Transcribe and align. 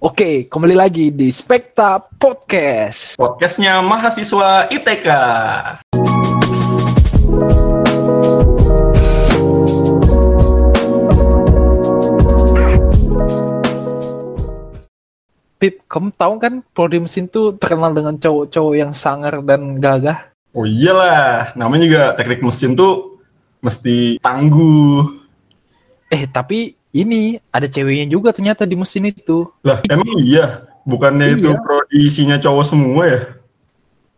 Oke, 0.00 0.48
kembali 0.48 0.80
lagi 0.80 1.12
di 1.12 1.28
Spekta 1.28 2.00
Podcast. 2.00 3.20
Podcastnya 3.20 3.84
mahasiswa 3.84 4.64
ITK. 4.72 5.08
Pip, 15.60 15.84
kamu 15.84 16.16
tahu 16.16 16.34
kan 16.40 16.64
prodi 16.72 16.96
mesin 16.96 17.28
tuh 17.28 17.60
terkenal 17.60 17.92
dengan 17.92 18.16
cowok-cowok 18.16 18.74
yang 18.80 18.96
sangar 18.96 19.44
dan 19.44 19.84
gagah? 19.84 20.32
Oh 20.56 20.64
iyalah, 20.64 21.52
namanya 21.52 21.84
juga 21.84 22.02
teknik 22.16 22.40
mesin 22.40 22.72
tuh 22.72 23.20
mesti 23.60 24.16
tangguh. 24.24 25.04
Eh, 26.08 26.24
tapi 26.24 26.79
ini 26.90 27.38
ada 27.54 27.70
ceweknya 27.70 28.10
juga 28.10 28.34
ternyata 28.34 28.66
di 28.66 28.74
mesin 28.74 29.10
itu. 29.10 29.46
Lah, 29.62 29.78
emang 29.86 30.18
iya? 30.18 30.66
Bukannya 30.82 31.38
itu 31.38 31.54
Iya. 31.54 31.60
prodi 31.62 31.98
isinya 32.08 32.36
cowok 32.40 32.64
semua 32.66 33.02
ya? 33.06 33.20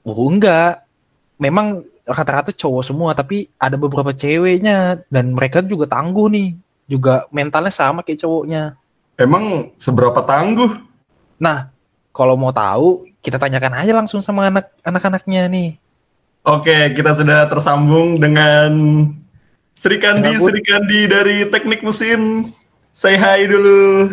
Oh, 0.07 0.31
enggak. 0.31 0.87
Memang 1.37 1.85
rata-rata 2.07 2.51
cowok 2.55 2.83
semua, 2.87 3.11
tapi 3.13 3.51
ada 3.59 3.77
beberapa 3.77 4.11
ceweknya 4.15 5.03
dan 5.11 5.35
mereka 5.35 5.61
juga 5.63 5.87
tangguh 5.91 6.31
nih. 6.33 6.57
Juga 6.89 7.27
mentalnya 7.31 7.71
sama 7.71 8.01
kayak 8.03 8.25
cowoknya. 8.25 8.75
Emang 9.21 9.71
seberapa 9.77 10.19
tangguh? 10.25 10.71
Nah, 11.39 11.71
kalau 12.15 12.35
mau 12.39 12.51
tahu, 12.55 13.07
kita 13.21 13.39
tanyakan 13.39 13.85
aja 13.85 13.93
langsung 13.95 14.19
sama 14.25 14.49
anak 14.49 14.73
anak-anaknya 14.83 15.47
nih. 15.51 15.71
Oke, 16.43 16.91
kita 16.99 17.15
sudah 17.15 17.47
tersambung 17.47 18.19
dengan 18.19 18.71
Sri 19.79 19.99
Kandi. 20.03 20.43
Sri 20.43 20.63
Kandi 20.63 21.01
dari 21.07 21.37
teknik 21.47 21.87
mesin. 21.87 22.51
Say 22.93 23.17
hi 23.17 23.49
dulu. 23.49 24.05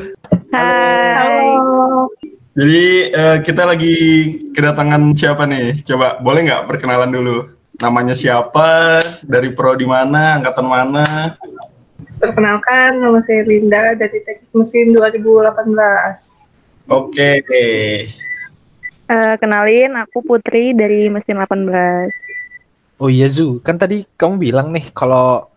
Hai. 0.56 1.52
Jadi 2.56 3.12
eh, 3.12 3.38
kita 3.44 3.68
lagi 3.68 3.96
kedatangan 4.56 5.12
siapa 5.20 5.44
nih? 5.44 5.84
Coba 5.84 6.24
boleh 6.24 6.48
nggak 6.48 6.64
perkenalan 6.64 7.12
dulu? 7.12 7.52
Namanya 7.76 8.16
siapa? 8.16 9.04
Dari 9.28 9.52
pro 9.52 9.76
di 9.76 9.84
mana? 9.84 10.40
Angkatan 10.40 10.64
mana? 10.64 11.36
Perkenalkan, 12.24 13.04
nama 13.04 13.20
saya 13.20 13.44
Linda 13.44 14.00
dari 14.00 14.24
Teknik 14.24 14.52
Mesin 14.56 14.96
2018. 14.96 16.88
Oke. 16.88 17.44
Eh, 19.12 19.36
kenalin, 19.44 19.92
aku 20.00 20.24
Putri 20.24 20.72
dari 20.72 21.12
Mesin 21.12 21.36
18. 21.36 22.16
Oh 23.00 23.12
iya 23.12 23.28
Zu, 23.28 23.60
kan 23.60 23.76
tadi 23.76 24.08
kamu 24.16 24.40
bilang 24.40 24.72
nih 24.72 24.88
kalau 24.92 25.48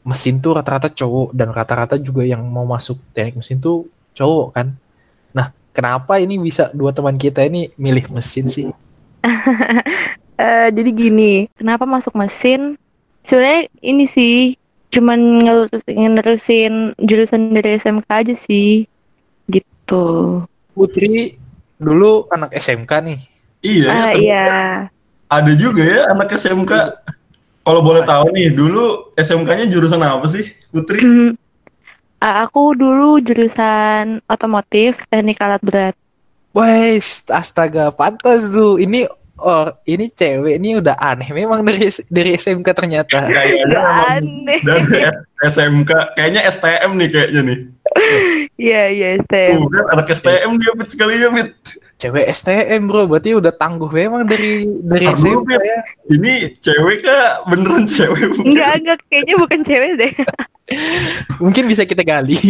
mesin 0.00 0.40
tuh 0.40 0.56
rata-rata 0.56 0.88
cowok 0.88 1.36
dan 1.36 1.52
rata-rata 1.52 2.00
juga 2.00 2.24
yang 2.24 2.40
mau 2.44 2.64
masuk 2.64 2.96
teknik 3.12 3.40
mesin 3.44 3.60
tuh 3.60 3.84
cowok 4.16 4.48
kan. 4.56 4.66
Nah, 5.36 5.52
kenapa 5.76 6.16
ini 6.18 6.40
bisa 6.40 6.72
dua 6.72 6.90
teman 6.90 7.20
kita 7.20 7.44
ini 7.44 7.70
milih 7.76 8.08
mesin 8.12 8.46
sih? 8.48 8.68
Eh, 10.40 10.72
jadi 10.72 10.88
gini, 10.96 11.52
kenapa 11.52 11.84
masuk 11.84 12.16
mesin? 12.16 12.80
Sebenarnya 13.20 13.68
ini 13.84 14.08
sih, 14.08 14.56
cuman 14.88 15.44
ngelurusin, 15.84 16.96
jurusan 16.96 17.52
dari 17.52 17.76
SMK 17.76 18.08
aja 18.08 18.32
sih, 18.32 18.88
gitu. 19.52 20.04
Putri 20.72 21.36
dulu 21.76 22.24
anak 22.32 22.56
SMK 22.56 22.92
nih. 23.04 23.18
Iya. 23.60 23.84
Ternyata 23.92 24.16
iya, 24.16 24.44
Ada 25.28 25.52
juga 25.60 25.84
ya 25.84 26.08
anak 26.08 26.32
SMK. 26.32 26.72
Kalau 27.70 27.86
boleh 27.86 28.02
tahu 28.02 28.34
nih, 28.34 28.50
dulu 28.50 29.14
SMK-nya 29.14 29.70
jurusan 29.70 30.02
apa 30.02 30.26
sih, 30.26 30.50
Putri? 30.74 31.06
Ah, 32.18 32.42
aku 32.42 32.74
dulu 32.74 33.22
jurusan 33.22 34.18
otomotif 34.26 34.98
teknik 35.06 35.38
alat 35.38 35.62
berat. 35.62 35.94
Wes, 36.50 37.22
astaga, 37.30 37.94
pantas 37.94 38.50
Zu. 38.50 38.74
Ini 38.82 39.06
oh, 39.38 39.70
ini 39.86 40.10
cewek 40.10 40.58
ini 40.58 40.82
udah 40.82 40.98
aneh 40.98 41.30
memang 41.30 41.62
dari 41.62 41.94
dari 42.10 42.34
SMK 42.34 42.66
ternyata. 42.74 43.30
Kayaknya 43.30 43.62
Gak 43.70 43.70
emang 43.70 43.98
aneh. 44.18 44.60
dari 44.66 44.98
SMK. 45.46 45.90
Kayaknya 46.18 46.40
STM 46.50 46.90
nih 46.98 47.08
kayaknya 47.14 47.40
nih. 47.46 47.58
Iya 48.60 48.82
iya, 48.92 49.08
STM. 49.24 49.56
Tuh 49.56 49.70
kan 49.72 49.84
anak 49.94 50.10
STM 50.10 50.58
dia 50.58 50.72
fit 50.74 50.88
sekali 50.90 51.22
ya, 51.22 51.32
fit. 51.32 51.54
Cewek 52.00 52.32
STM 52.32 52.88
bro, 52.88 53.04
berarti 53.04 53.36
udah 53.36 53.52
tangguh 53.52 53.92
memang 53.92 54.24
dari 54.24 54.64
dari 54.64 55.04
Tangguh, 55.04 55.44
Fit. 55.44 55.60
ya. 55.60 55.78
Ini 56.08 56.32
cewek 56.56 57.04
kah? 57.04 57.44
Beneran 57.44 57.84
cewek 57.84 58.24
bukan? 58.32 58.44
Enggak 58.48 58.70
enggak, 58.80 58.98
kayaknya 59.06 59.34
bukan 59.36 59.60
cewek 59.60 59.90
deh. 60.00 60.12
Mungkin 61.44 61.64
bisa 61.68 61.84
kita 61.84 62.00
gali. 62.00 62.40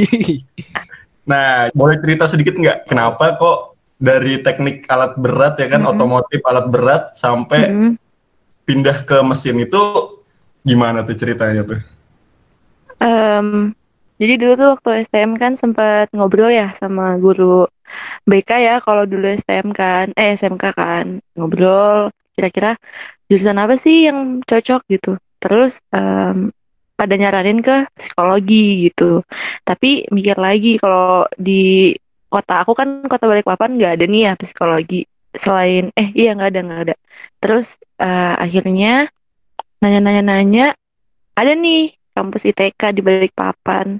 Nah, 1.26 1.66
boleh 1.74 1.98
cerita 1.98 2.30
sedikit 2.30 2.54
nggak 2.54 2.86
kenapa 2.86 3.34
kok 3.36 3.58
dari 3.98 4.38
teknik 4.38 4.86
alat 4.86 5.18
berat 5.18 5.58
ya 5.58 5.66
kan, 5.66 5.82
Mhm. 5.82 5.90
otomotif 5.92 6.40
alat 6.46 6.66
berat 6.70 7.02
sampai 7.12 7.60
Mm. 7.68 7.92
pindah 8.62 9.02
ke 9.02 9.18
mesin 9.20 9.58
itu 9.58 9.82
gimana 10.62 11.02
tuh 11.02 11.18
ceritanya 11.18 11.66
tuh? 11.66 11.82
Em, 12.98 13.74
jadi 14.20 14.32
dulu 14.40 14.52
tuh 14.60 14.68
waktu 14.76 14.88
STM 15.06 15.32
kan 15.42 15.52
sempat 15.56 16.12
ngobrol 16.12 16.52
ya 16.52 16.70
sama 16.76 17.16
guru 17.16 17.64
BK 18.28 18.50
ya 18.60 18.74
kalau 18.84 19.04
dulu 19.08 19.26
STM 19.32 19.72
kan, 19.74 20.12
eh 20.14 20.36
SMK 20.36 20.64
kan, 20.76 21.06
ngobrol 21.34 22.12
kira-kira 22.36 22.76
jurusan 23.28 23.58
apa 23.58 23.74
sih 23.80 24.06
yang 24.08 24.44
cocok 24.44 24.80
gitu. 24.92 25.16
Terus 25.42 25.80
em, 25.96 26.52
pada 26.94 27.14
nyaranin 27.16 27.64
ke 27.64 27.88
psikologi 27.96 28.92
gitu. 28.92 29.24
Tapi 29.64 30.06
mikir 30.12 30.36
lagi 30.36 30.76
kalau 30.76 31.24
di 31.34 31.96
kota 32.30 32.62
aku 32.62 32.72
kan 32.78 33.02
kota 33.10 33.24
Balikpapan 33.26 33.80
nggak 33.80 33.92
ada 33.98 34.04
nih 34.06 34.22
ya 34.30 34.32
psikologi. 34.36 35.08
Selain 35.32 35.88
eh 35.96 36.08
iya 36.12 36.36
nggak 36.36 36.50
ada 36.52 36.60
nggak 36.66 36.80
ada. 36.86 36.94
Terus 37.40 37.80
eh, 37.98 38.34
akhirnya 38.36 39.08
nanya-nanya-nanya 39.80 40.76
ada 41.36 41.52
nih 41.56 41.99
kampus 42.12 42.48
ITK 42.50 42.80
di 42.94 43.00
Balikpapan. 43.00 43.98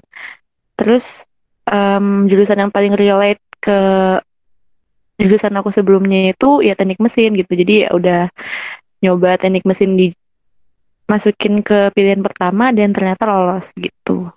Terus 0.75 1.25
em, 1.67 2.25
jurusan 2.27 2.57
yang 2.67 2.71
paling 2.73 2.93
relate 2.97 3.41
ke 3.61 3.79
jurusan 5.21 5.53
aku 5.53 5.69
sebelumnya 5.69 6.33
itu 6.33 6.65
ya 6.65 6.73
teknik 6.73 6.97
mesin 6.97 7.37
gitu. 7.37 7.51
Jadi 7.53 7.85
ya 7.85 7.89
udah 7.93 8.21
nyoba 9.01 9.37
teknik 9.37 9.65
mesin 9.65 9.93
dimasukin 9.97 11.61
ke 11.61 11.93
pilihan 11.93 12.21
pertama 12.25 12.73
dan 12.73 12.93
ternyata 12.93 13.29
lolos 13.29 13.73
gitu. 13.77 14.29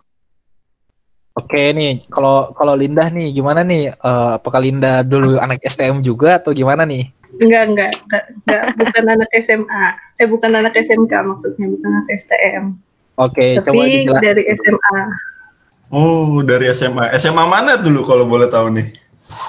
Oke 1.35 1.75
nih, 1.75 2.07
kalau 2.15 2.55
kalau 2.55 2.79
Linda 2.79 3.11
nih 3.11 3.35
gimana 3.35 3.67
nih? 3.67 3.91
Eh, 3.91 4.31
apakah 4.39 4.63
Linda 4.63 5.03
dulu 5.03 5.35
anak 5.43 5.59
STM 5.67 5.99
juga 5.99 6.39
atau 6.39 6.55
gimana 6.55 6.87
nih? 6.87 7.11
Enggak, 7.43 7.63
enggak, 7.67 7.93
enggak, 8.07 8.25
enggak, 8.31 8.63
bukan 8.79 9.05
anak 9.11 9.31
SMA. 9.43 9.85
Eh, 10.23 10.29
bukan 10.31 10.51
anak 10.55 10.79
SMK 10.79 11.13
maksudnya, 11.27 11.67
bukan 11.67 11.91
anak 11.91 12.09
STM. 12.15 12.65
Oke, 13.15 13.63
coba 13.63 13.71
Tapi 13.71 13.91
dijelaskan. 14.03 14.23
dari 14.27 14.43
SMA. 14.59 14.99
Oh, 15.95 16.43
dari 16.43 16.67
SMA. 16.75 17.05
SMA 17.15 17.45
mana 17.47 17.79
dulu 17.79 18.03
kalau 18.03 18.27
boleh 18.27 18.51
tahu 18.51 18.75
nih? 18.75 18.89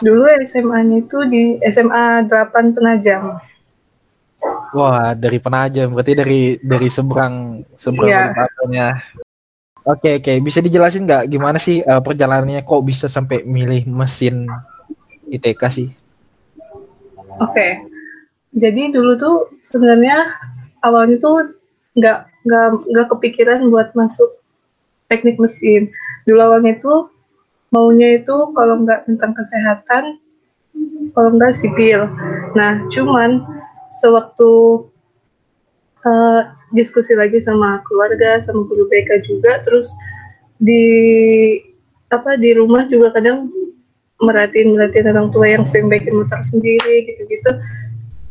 Dulu 0.06 0.30
SMA-nya 0.46 1.02
itu 1.02 1.18
di 1.28 1.44
SMA 1.74 2.30
8 2.30 2.76
Penajam. 2.78 3.42
Wah, 4.76 5.18
dari 5.18 5.42
Penajam, 5.42 5.96
berarti 5.96 6.14
dari 6.14 6.42
dari 6.62 6.88
seberang 6.92 7.66
seberang. 7.74 8.36
Balikpapan 8.36 8.70
ya. 8.70 8.90
Oke, 9.86 10.18
oke, 10.18 10.34
bisa 10.42 10.66
dijelasin 10.66 11.06
nggak 11.06 11.30
gimana 11.30 11.58
sih 11.62 11.82
eh, 11.82 12.02
perjalanannya 12.02 12.66
kok 12.66 12.82
bisa 12.86 13.06
sampai 13.06 13.46
milih 13.46 13.86
mesin 13.86 14.50
ITK 15.30 15.62
sih? 15.70 15.90
Oke. 17.42 17.86
Jadi 18.56 18.90
dulu 18.94 19.14
tuh 19.20 19.38
sebenarnya 19.62 20.32
awalnya 20.82 21.18
tuh 21.22 21.54
nggak 21.94 22.35
nggak 22.46 22.68
nggak 22.88 23.08
kepikiran 23.12 23.68
buat 23.74 23.92
masuk 23.98 24.40
teknik 25.10 25.42
mesin. 25.42 25.90
Dulu 26.30 26.40
awalnya 26.42 26.78
tuh 26.80 27.10
maunya 27.74 28.22
itu 28.22 28.36
kalau 28.54 28.86
nggak 28.86 29.10
tentang 29.10 29.34
kesehatan, 29.34 30.04
kalau 31.12 31.30
nggak 31.36 31.58
sipil. 31.58 32.08
Nah, 32.54 32.86
cuman 32.94 33.44
sewaktu 33.98 34.86
eh, 36.06 36.42
diskusi 36.72 37.18
lagi 37.18 37.42
sama 37.42 37.82
keluarga, 37.84 38.40
sama 38.40 38.64
guru 38.70 38.86
BK 38.88 39.26
juga, 39.26 39.60
terus 39.66 39.92
di 40.62 40.86
apa 42.14 42.38
di 42.40 42.56
rumah 42.56 42.88
juga 42.88 43.12
kadang 43.12 43.52
merhatiin 44.24 44.72
merhatiin 44.72 45.12
orang 45.12 45.30
tua 45.36 45.46
yang 45.52 45.68
sering 45.68 45.92
bikin 45.92 46.16
motor 46.16 46.40
sendiri 46.48 47.04
gitu-gitu 47.12 47.52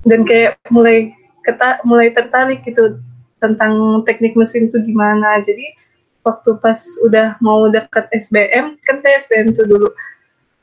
dan 0.09 0.25
kayak 0.25 0.57
mulai 0.73 1.13
keta 1.45 1.85
mulai 1.85 2.09
tertarik 2.09 2.65
gitu 2.65 2.97
tentang 3.45 4.01
teknik 4.09 4.33
mesin 4.33 4.73
tuh 4.73 4.81
gimana 4.81 5.45
jadi 5.45 5.77
waktu 6.25 6.57
pas 6.65 6.81
udah 7.05 7.37
mau 7.45 7.69
deket 7.69 8.09
SBM 8.17 8.81
kan 8.89 8.97
saya 9.05 9.21
SBM 9.21 9.53
tuh 9.53 9.69
dulu 9.69 9.89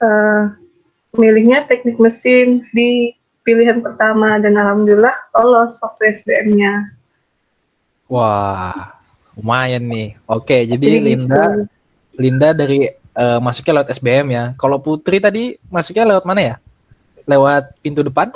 eh, 0.02 0.44
milihnya 1.14 1.70
teknik 1.70 2.02
mesin 2.02 2.66
di 2.74 3.14
pilihan 3.46 3.86
pertama 3.86 4.42
dan 4.42 4.58
alhamdulillah 4.58 5.14
lolos 5.38 5.78
waktu 5.86 6.10
SBM-nya 6.18 6.98
Wah, 8.12 9.00
lumayan 9.40 9.88
nih. 9.88 10.20
Oke, 10.28 10.68
jadi 10.68 10.84
Jadi 10.84 11.00
Linda 11.00 11.44
gitu. 11.48 11.64
Linda 12.20 12.50
dari 12.52 12.92
eh, 12.92 13.40
masuknya 13.40 13.80
lewat 13.80 13.90
SBM 13.96 14.28
ya. 14.36 14.44
Kalau 14.60 14.84
Putri 14.84 15.24
tadi 15.24 15.56
masuknya 15.72 16.04
lewat 16.12 16.28
mana 16.28 16.42
ya? 16.44 16.56
Lewat 17.24 17.72
pintu 17.80 18.04
depan? 18.04 18.36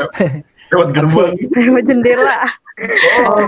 Lewat 0.72 0.90
gerbang. 0.96 1.36
Lewat 1.60 1.84
jendela. 1.92 2.56
Oh, 2.76 3.40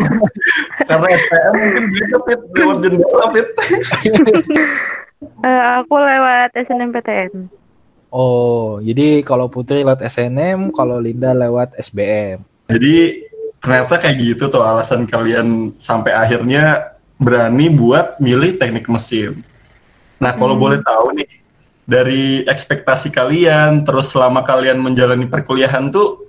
karena 0.88 1.08
SPM 1.20 1.54
mungkin 1.60 1.84
bisa 1.92 2.16
Fit 2.24 2.42
lewat 2.56 2.78
jendela 2.80 3.26
Fit. 3.36 3.48
Eh, 5.44 5.62
aku 5.84 5.96
lewat 6.00 6.56
SNMPTN. 6.56 7.52
Oh, 8.08 8.80
jadi 8.80 9.20
kalau 9.28 9.52
Putri 9.52 9.84
lewat 9.84 10.00
SNM, 10.00 10.72
kalau 10.72 10.96
Linda 10.96 11.36
lewat 11.36 11.76
SBM. 11.76 12.40
Jadi 12.72 13.28
ternyata 13.60 14.00
kayak 14.00 14.16
gitu 14.16 14.48
tuh 14.48 14.64
alasan 14.64 15.04
kalian 15.04 15.76
sampai 15.76 16.16
akhirnya 16.16 16.96
berani 17.20 17.68
buat 17.68 18.16
milih 18.24 18.56
teknik 18.56 18.88
mesin. 18.88 19.44
Nah 20.24 20.38
kalau 20.38 20.56
Hmm. 20.56 20.64
boleh 20.64 20.80
tahu 20.86 21.20
nih 21.20 21.30
dari 21.84 22.24
ekspektasi 22.48 23.12
kalian 23.12 23.84
terus 23.84 24.08
selama 24.08 24.44
kalian 24.44 24.80
menjalani 24.80 25.28
perkuliahan 25.28 25.90
tuh 25.90 26.27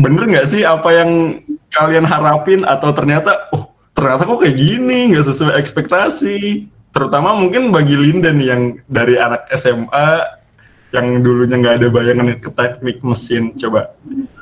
bener 0.00 0.24
nggak 0.26 0.48
sih 0.50 0.62
apa 0.66 0.88
yang 0.90 1.10
kalian 1.74 2.06
harapin? 2.06 2.62
Atau 2.66 2.94
ternyata 2.94 3.50
oh 3.54 3.70
ternyata 3.94 4.26
kok 4.26 4.40
kayak 4.42 4.58
gini 4.58 5.14
nggak 5.14 5.26
sesuai 5.26 5.54
ekspektasi. 5.58 6.68
Terutama 6.94 7.34
mungkin 7.34 7.74
bagi 7.74 7.98
Linda 7.98 8.30
nih 8.30 8.46
yang 8.54 8.62
dari 8.86 9.18
anak 9.18 9.50
SMA 9.58 10.40
yang 10.94 11.26
dulunya 11.26 11.58
nggak 11.58 11.76
ada 11.82 11.88
bayangan 11.90 12.38
ke 12.38 12.50
teknik 12.54 13.02
mesin. 13.02 13.50
Coba 13.58 13.94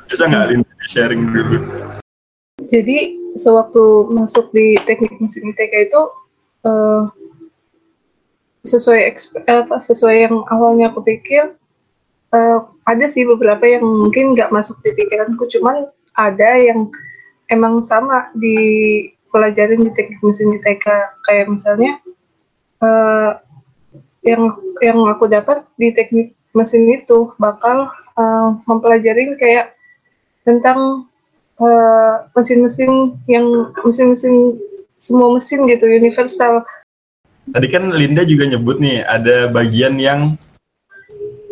bisa 0.05 0.29
nggak 0.29 0.47
Linda 0.53 0.73
sharing 0.85 1.21
dulu? 1.33 1.57
Jadi 2.69 3.17
sewaktu 3.33 4.13
masuk 4.13 4.53
di 4.53 4.77
teknik 4.85 5.17
mesin 5.17 5.49
ITK 5.49 5.89
itu 5.89 6.01
eh, 6.69 7.03
sesuai 8.63 8.99
eh, 9.09 9.57
apa 9.65 9.81
sesuai 9.81 10.15
yang 10.29 10.35
awalnya 10.47 10.93
aku 10.93 11.01
pikir 11.01 11.57
eh, 12.31 12.59
ada 12.83 13.05
sih 13.07 13.23
beberapa 13.23 13.63
yang 13.63 13.83
mungkin 13.83 14.35
nggak 14.35 14.51
masuk 14.51 14.79
di 14.83 14.91
pikiranku 14.95 15.47
cuman 15.47 15.87
ada 16.13 16.51
yang 16.59 16.91
emang 17.49 17.81
sama 17.81 18.29
di 18.37 18.55
pelajarin 19.33 19.87
di 19.87 19.91
teknik 19.97 20.21
mesin 20.21 20.53
ITK 20.61 20.85
kayak 21.25 21.47
misalnya 21.49 21.97
eh, 22.83 23.31
yang 24.23 24.55
yang 24.79 24.99
aku 25.09 25.27
dapat 25.27 25.65
di 25.75 25.91
teknik 25.91 26.37
mesin 26.53 26.85
itu 26.91 27.33
bakal 27.41 27.89
eh, 28.19 28.49
mempelajari 28.69 29.33
kayak 29.39 29.73
tentang 30.45 31.09
eh, 31.57 32.15
mesin-mesin 32.35 33.17
yang 33.25 33.73
mesin-mesin 33.81 34.59
semua 34.99 35.35
mesin 35.35 35.67
gitu 35.67 35.83
universal. 35.89 36.63
Tadi 37.43 37.67
kan 37.67 37.91
Linda 37.91 38.23
juga 38.23 38.47
nyebut 38.47 38.79
nih 38.79 39.03
ada 39.03 39.51
bagian 39.51 39.99
yang 39.99 40.39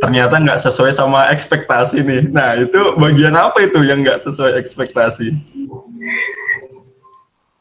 ternyata 0.02 0.42
nggak 0.42 0.60
sesuai 0.66 0.92
sama 0.92 1.30
ekspektasi 1.30 2.02
nih. 2.02 2.24
Nah 2.34 2.58
itu 2.58 2.98
bagian 2.98 3.38
apa 3.38 3.62
itu 3.62 3.80
yang 3.86 4.02
nggak 4.02 4.26
sesuai 4.26 4.58
ekspektasi? 4.58 5.38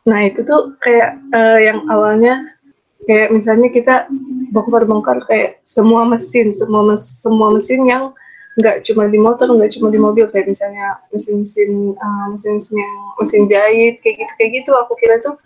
nah 0.01 0.27
itu 0.27 0.41
tuh 0.43 0.75
kayak 0.81 1.21
eh, 1.31 1.71
yang 1.71 1.85
awalnya 1.93 2.57
kayak 3.05 3.31
misalnya 3.31 3.69
kita 3.69 4.09
bongkar-bongkar 4.51 5.23
kayak 5.29 5.61
semua 5.63 6.09
mesin 6.09 6.51
semua 6.57 6.83
mes- 6.83 7.21
semua 7.21 7.53
mesin 7.53 7.85
yang 7.85 8.11
nggak 8.59 8.83
cuma 8.89 9.07
di 9.07 9.21
motor 9.21 9.53
nggak 9.53 9.77
cuma 9.77 9.93
di 9.93 10.01
mobil 10.01 10.27
kayak 10.33 10.51
misalnya 10.51 10.99
mesin-mesin 11.15 11.95
eh, 11.95 12.27
mesin-mesin 12.33 12.75
yang 12.81 12.95
mesin 13.21 13.43
jahit 13.47 13.95
kayak 14.03 14.17
gitu 14.25 14.33
kayak 14.41 14.51
gitu 14.59 14.71
aku 14.75 14.93
kira 14.99 15.17
tuh 15.23 15.37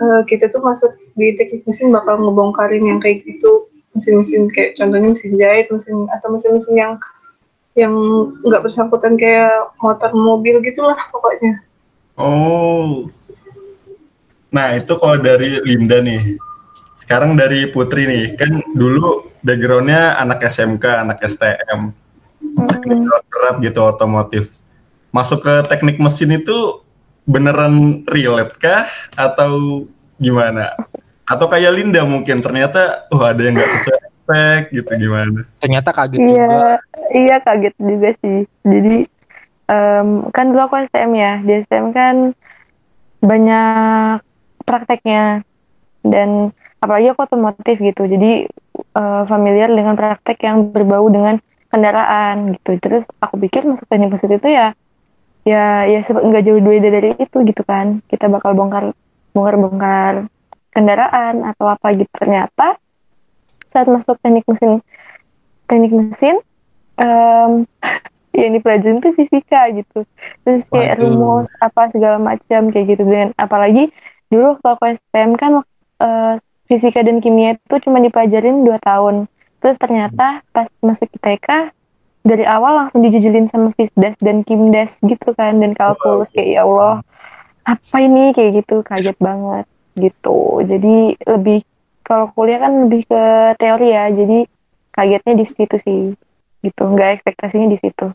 eh, 0.00 0.22
kita 0.26 0.48
tuh 0.50 0.64
masuk 0.64 0.90
di 1.14 1.36
teknik 1.38 1.62
mesin 1.68 1.94
bakal 1.94 2.18
ngebongkarin 2.18 2.82
yang 2.82 2.98
kayak 2.98 3.22
gitu 3.22 3.69
mesin-mesin 4.00 4.48
kayak 4.48 4.80
contohnya 4.80 5.12
mesin 5.12 5.36
jahit 5.36 5.68
mesin 5.68 6.08
atau 6.08 6.32
mesin-mesin 6.32 6.74
yang 6.74 6.92
yang 7.76 7.94
nggak 8.42 8.64
bersangkutan 8.64 9.14
kayak 9.20 9.70
motor 9.78 10.10
mobil 10.16 10.58
gitulah 10.64 10.98
pokoknya 11.12 11.60
Oh, 12.20 13.08
nah 14.52 14.76
itu 14.76 14.92
kalau 15.00 15.16
dari 15.16 15.56
Linda 15.64 16.04
nih. 16.04 16.36
Sekarang 17.00 17.32
dari 17.32 17.64
Putri 17.72 18.04
nih, 18.04 18.36
kan 18.36 18.60
dulu 18.76 19.32
backgroundnya 19.40 20.20
anak 20.20 20.44
SMK, 20.44 20.84
anak 20.84 21.16
STM, 21.24 21.96
teknik 22.68 23.08
berat 23.32 23.56
gitu 23.64 23.80
otomotif. 23.88 24.52
Masuk 25.16 25.40
ke 25.48 25.54
teknik 25.72 25.96
mesin 25.96 26.36
itu 26.36 26.84
beneran 27.24 28.04
relate 28.04 28.52
kah 28.60 28.84
atau 29.16 29.88
gimana? 30.20 30.76
Atau 31.30 31.46
kayak 31.46 31.78
Linda 31.78 32.02
mungkin 32.02 32.42
ternyata 32.42 33.06
oh 33.14 33.22
ada 33.22 33.38
yang 33.38 33.54
nggak 33.54 33.70
sesuai 33.78 33.98
spek 34.02 34.62
gitu 34.74 34.90
gimana? 34.98 35.46
Ternyata 35.62 35.94
kaget 35.94 36.18
juga. 36.18 36.34
Iya, 36.34 36.58
iya 37.14 37.36
kaget 37.38 37.74
juga 37.78 38.10
sih. 38.18 38.38
Jadi 38.66 38.96
em, 39.70 40.08
kan 40.34 40.44
dulu 40.50 40.60
aku 40.66 40.82
STM 40.90 41.12
ya. 41.14 41.32
Di 41.46 41.52
STM 41.62 41.94
kan 41.94 42.34
banyak 43.22 44.18
prakteknya 44.66 45.46
dan 46.02 46.50
apalagi 46.82 47.14
aku 47.14 47.22
otomotif 47.22 47.78
gitu. 47.78 48.10
Jadi 48.10 48.50
eh, 48.98 49.22
familiar 49.30 49.70
dengan 49.70 49.94
praktek 49.94 50.42
yang 50.42 50.74
berbau 50.74 51.06
dengan 51.14 51.38
kendaraan 51.70 52.58
gitu. 52.58 52.74
Terus 52.82 53.06
aku 53.22 53.38
pikir 53.38 53.70
masuk 53.70 53.86
teknik 53.86 54.10
mesin 54.10 54.34
itu 54.34 54.50
ya 54.50 54.74
ya 55.46 55.88
ya 55.88 56.02
nggak 56.02 56.42
jauh 56.42 56.58
beda 56.58 56.88
dari 56.90 57.14
itu 57.14 57.38
gitu 57.46 57.62
kan. 57.62 58.02
Kita 58.10 58.26
bakal 58.26 58.58
bongkar 58.58 58.90
bongkar 59.30 59.54
bongkar 59.62 60.14
kendaraan 60.70 61.42
atau 61.44 61.66
apa 61.70 61.92
gitu. 61.94 62.10
Ternyata 62.14 62.78
saat 63.70 63.86
masuk 63.86 64.18
teknik 64.18 64.46
mesin 64.50 64.82
teknik 65.70 65.92
mesin 65.94 66.36
ya 68.30 68.46
yang 68.46 68.52
dipelajarin 68.54 69.02
tuh 69.02 69.14
fisika 69.14 69.66
gitu. 69.74 70.06
Terus 70.46 70.66
kayak 70.70 70.98
Waduh. 70.98 71.10
rumus 71.10 71.48
apa 71.58 71.90
segala 71.90 72.18
macam 72.18 72.70
kayak 72.70 72.86
gitu. 72.96 73.02
Dan 73.06 73.34
apalagi 73.34 73.90
dulu 74.30 74.58
waktu 74.58 74.68
aku 74.70 74.84
STM 74.94 75.34
kan 75.34 75.52
eh, 76.02 76.34
fisika 76.70 77.02
dan 77.02 77.18
kimia 77.18 77.58
itu 77.58 77.76
cuma 77.82 77.98
dipelajarin 77.98 78.62
dua 78.62 78.78
tahun. 78.82 79.26
Terus 79.60 79.76
ternyata 79.76 80.46
pas 80.54 80.70
masuk 80.80 81.10
ITK 81.18 81.74
dari 82.20 82.44
awal 82.44 82.84
langsung 82.84 83.00
dijujulin 83.00 83.48
sama 83.48 83.72
Fisdas 83.74 84.16
dan 84.22 84.46
Kimdas 84.46 85.02
gitu 85.02 85.34
kan. 85.34 85.58
Dan 85.58 85.74
kalkulus 85.74 86.30
kayak 86.30 86.48
ya 86.54 86.60
Allah 86.62 87.02
apa 87.66 87.96
ini? 87.98 88.30
Kayak 88.30 88.64
gitu 88.64 88.86
kaget 88.86 89.18
banget 89.18 89.66
gitu. 89.96 90.62
Jadi 90.62 91.18
lebih 91.26 91.64
kalau 92.04 92.30
kuliah 92.34 92.62
kan 92.62 92.86
lebih 92.86 93.06
ke 93.06 93.22
teori 93.58 93.88
ya. 93.94 94.10
Jadi 94.10 94.38
kagetnya 94.90 95.34
di 95.38 95.44
situ 95.46 95.76
sih 95.78 96.00
gitu. 96.60 96.82
Nggak 96.84 97.20
ekspektasinya 97.20 97.68
di 97.70 97.78
situ. 97.78 98.06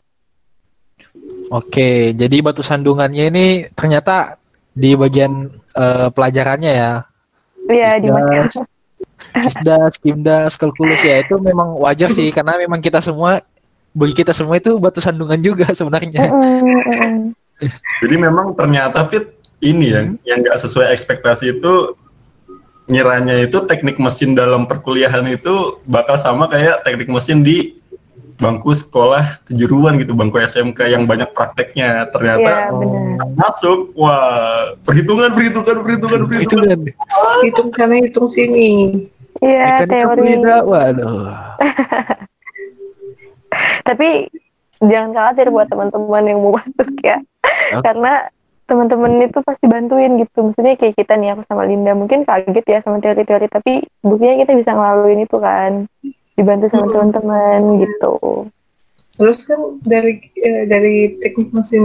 Oke, 1.46 2.12
jadi 2.12 2.36
batu 2.42 2.60
sandungannya 2.60 3.30
ini 3.30 3.46
ternyata 3.72 4.36
di 4.76 4.92
bagian 4.98 5.48
eh, 5.72 6.08
pelajarannya 6.10 6.72
ya. 6.74 6.92
iya 7.66 7.98
di 7.98 8.08
Fisdas, 8.10 8.62
Fisdas, 9.34 9.92
Kimdas, 9.98 10.52
kalkulus. 10.58 11.02
Ya 11.02 11.22
itu 11.22 11.38
memang 11.38 11.78
wajar 11.80 12.10
sih. 12.10 12.28
Karena 12.34 12.58
memang 12.58 12.82
kita 12.82 12.98
semua 13.00 13.42
bagi 13.96 14.12
kita 14.12 14.36
semua 14.36 14.60
itu 14.60 14.76
batu 14.76 15.00
sandungan 15.00 15.40
juga 15.40 15.72
sebenarnya. 15.72 16.28
Jadi 18.04 18.14
memang 18.20 18.52
ternyata 18.52 19.08
Fit 19.08 19.35
ini 19.60 19.92
yang 19.92 20.06
yang 20.28 20.38
nggak 20.44 20.60
sesuai 20.60 20.92
ekspektasi 20.92 21.60
itu 21.60 21.96
ngiranya 22.86 23.42
itu 23.42 23.58
teknik 23.66 23.98
mesin 23.98 24.38
dalam 24.38 24.70
perkuliahan 24.70 25.26
itu 25.26 25.82
bakal 25.90 26.14
sama 26.20 26.46
kayak 26.46 26.86
teknik 26.86 27.10
mesin 27.10 27.42
di 27.42 27.74
bangku 28.36 28.76
sekolah 28.76 29.40
kejuruan 29.48 29.96
gitu 29.96 30.12
bangku 30.12 30.36
SMK 30.38 30.92
yang 30.92 31.08
banyak 31.08 31.32
prakteknya. 31.32 32.06
Ternyata 32.12 32.70
benar. 32.70 33.26
masuk 33.34 33.96
wah 33.96 34.76
perhitungan 34.84 35.32
perhitungan 35.32 35.82
perhitungan 35.82 36.20
Itu 36.20 36.28
perhitungan. 36.28 36.78
Kan 36.94 37.38
hitung 37.42 37.68
sana 37.74 37.94
hitung 37.98 38.28
sini. 38.28 38.70
Iya 39.40 39.88
teori. 39.88 40.36
waduh. 40.44 41.32
tapi 43.88 44.28
jangan 44.84 45.10
khawatir 45.16 45.48
buat 45.48 45.66
teman-teman 45.72 46.24
yang 46.28 46.38
mau 46.44 46.52
masuk 46.54 46.92
ya. 47.02 47.18
Oke. 47.72 47.82
karena 47.82 48.30
teman-teman 48.66 49.22
itu 49.22 49.38
pasti 49.46 49.66
bantuin 49.70 50.18
gitu 50.18 50.42
maksudnya 50.42 50.74
kayak 50.74 50.94
kita 50.98 51.14
nih 51.16 51.34
aku 51.34 51.42
sama 51.46 51.62
Linda 51.66 51.94
mungkin 51.94 52.26
kaget 52.26 52.66
ya 52.66 52.78
sama 52.82 52.98
teori-teori 52.98 53.46
tapi 53.46 53.72
buktinya 54.02 54.42
kita 54.42 54.52
bisa 54.58 54.70
ngelaluin 54.74 55.22
itu 55.22 55.36
kan 55.38 55.72
dibantu 56.36 56.66
sama 56.68 56.86
Hmm. 56.86 56.92
teman-teman 56.92 57.60
gitu 57.86 58.14
Terus 59.16 59.48
kan 59.48 59.60
dari 59.80 60.12
eh, 60.36 60.64
dari 60.68 61.16
teknik 61.24 61.48
mesin 61.56 61.84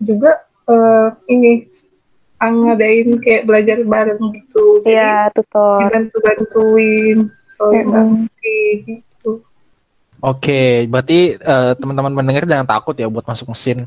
juga 0.00 0.40
eh, 0.68 1.08
ini 1.28 1.68
ngadain 2.40 3.08
kayak 3.24 3.44
belajar 3.48 3.78
bareng 3.84 4.20
gitu. 4.36 4.64
Jadi 4.84 4.92
Iya 4.92 5.12
tutor 5.36 5.80
Mm-mm. 7.72 8.28
ngerti 8.28 8.58
gitu. 8.88 9.30
Oke, 10.24 10.88
berarti 10.88 11.36
eh, 11.36 11.72
teman-teman 11.76 12.12
mendengar 12.12 12.44
jangan 12.48 12.66
takut 12.68 12.96
ya 12.96 13.06
buat 13.08 13.24
masuk 13.24 13.52
mesin. 13.52 13.84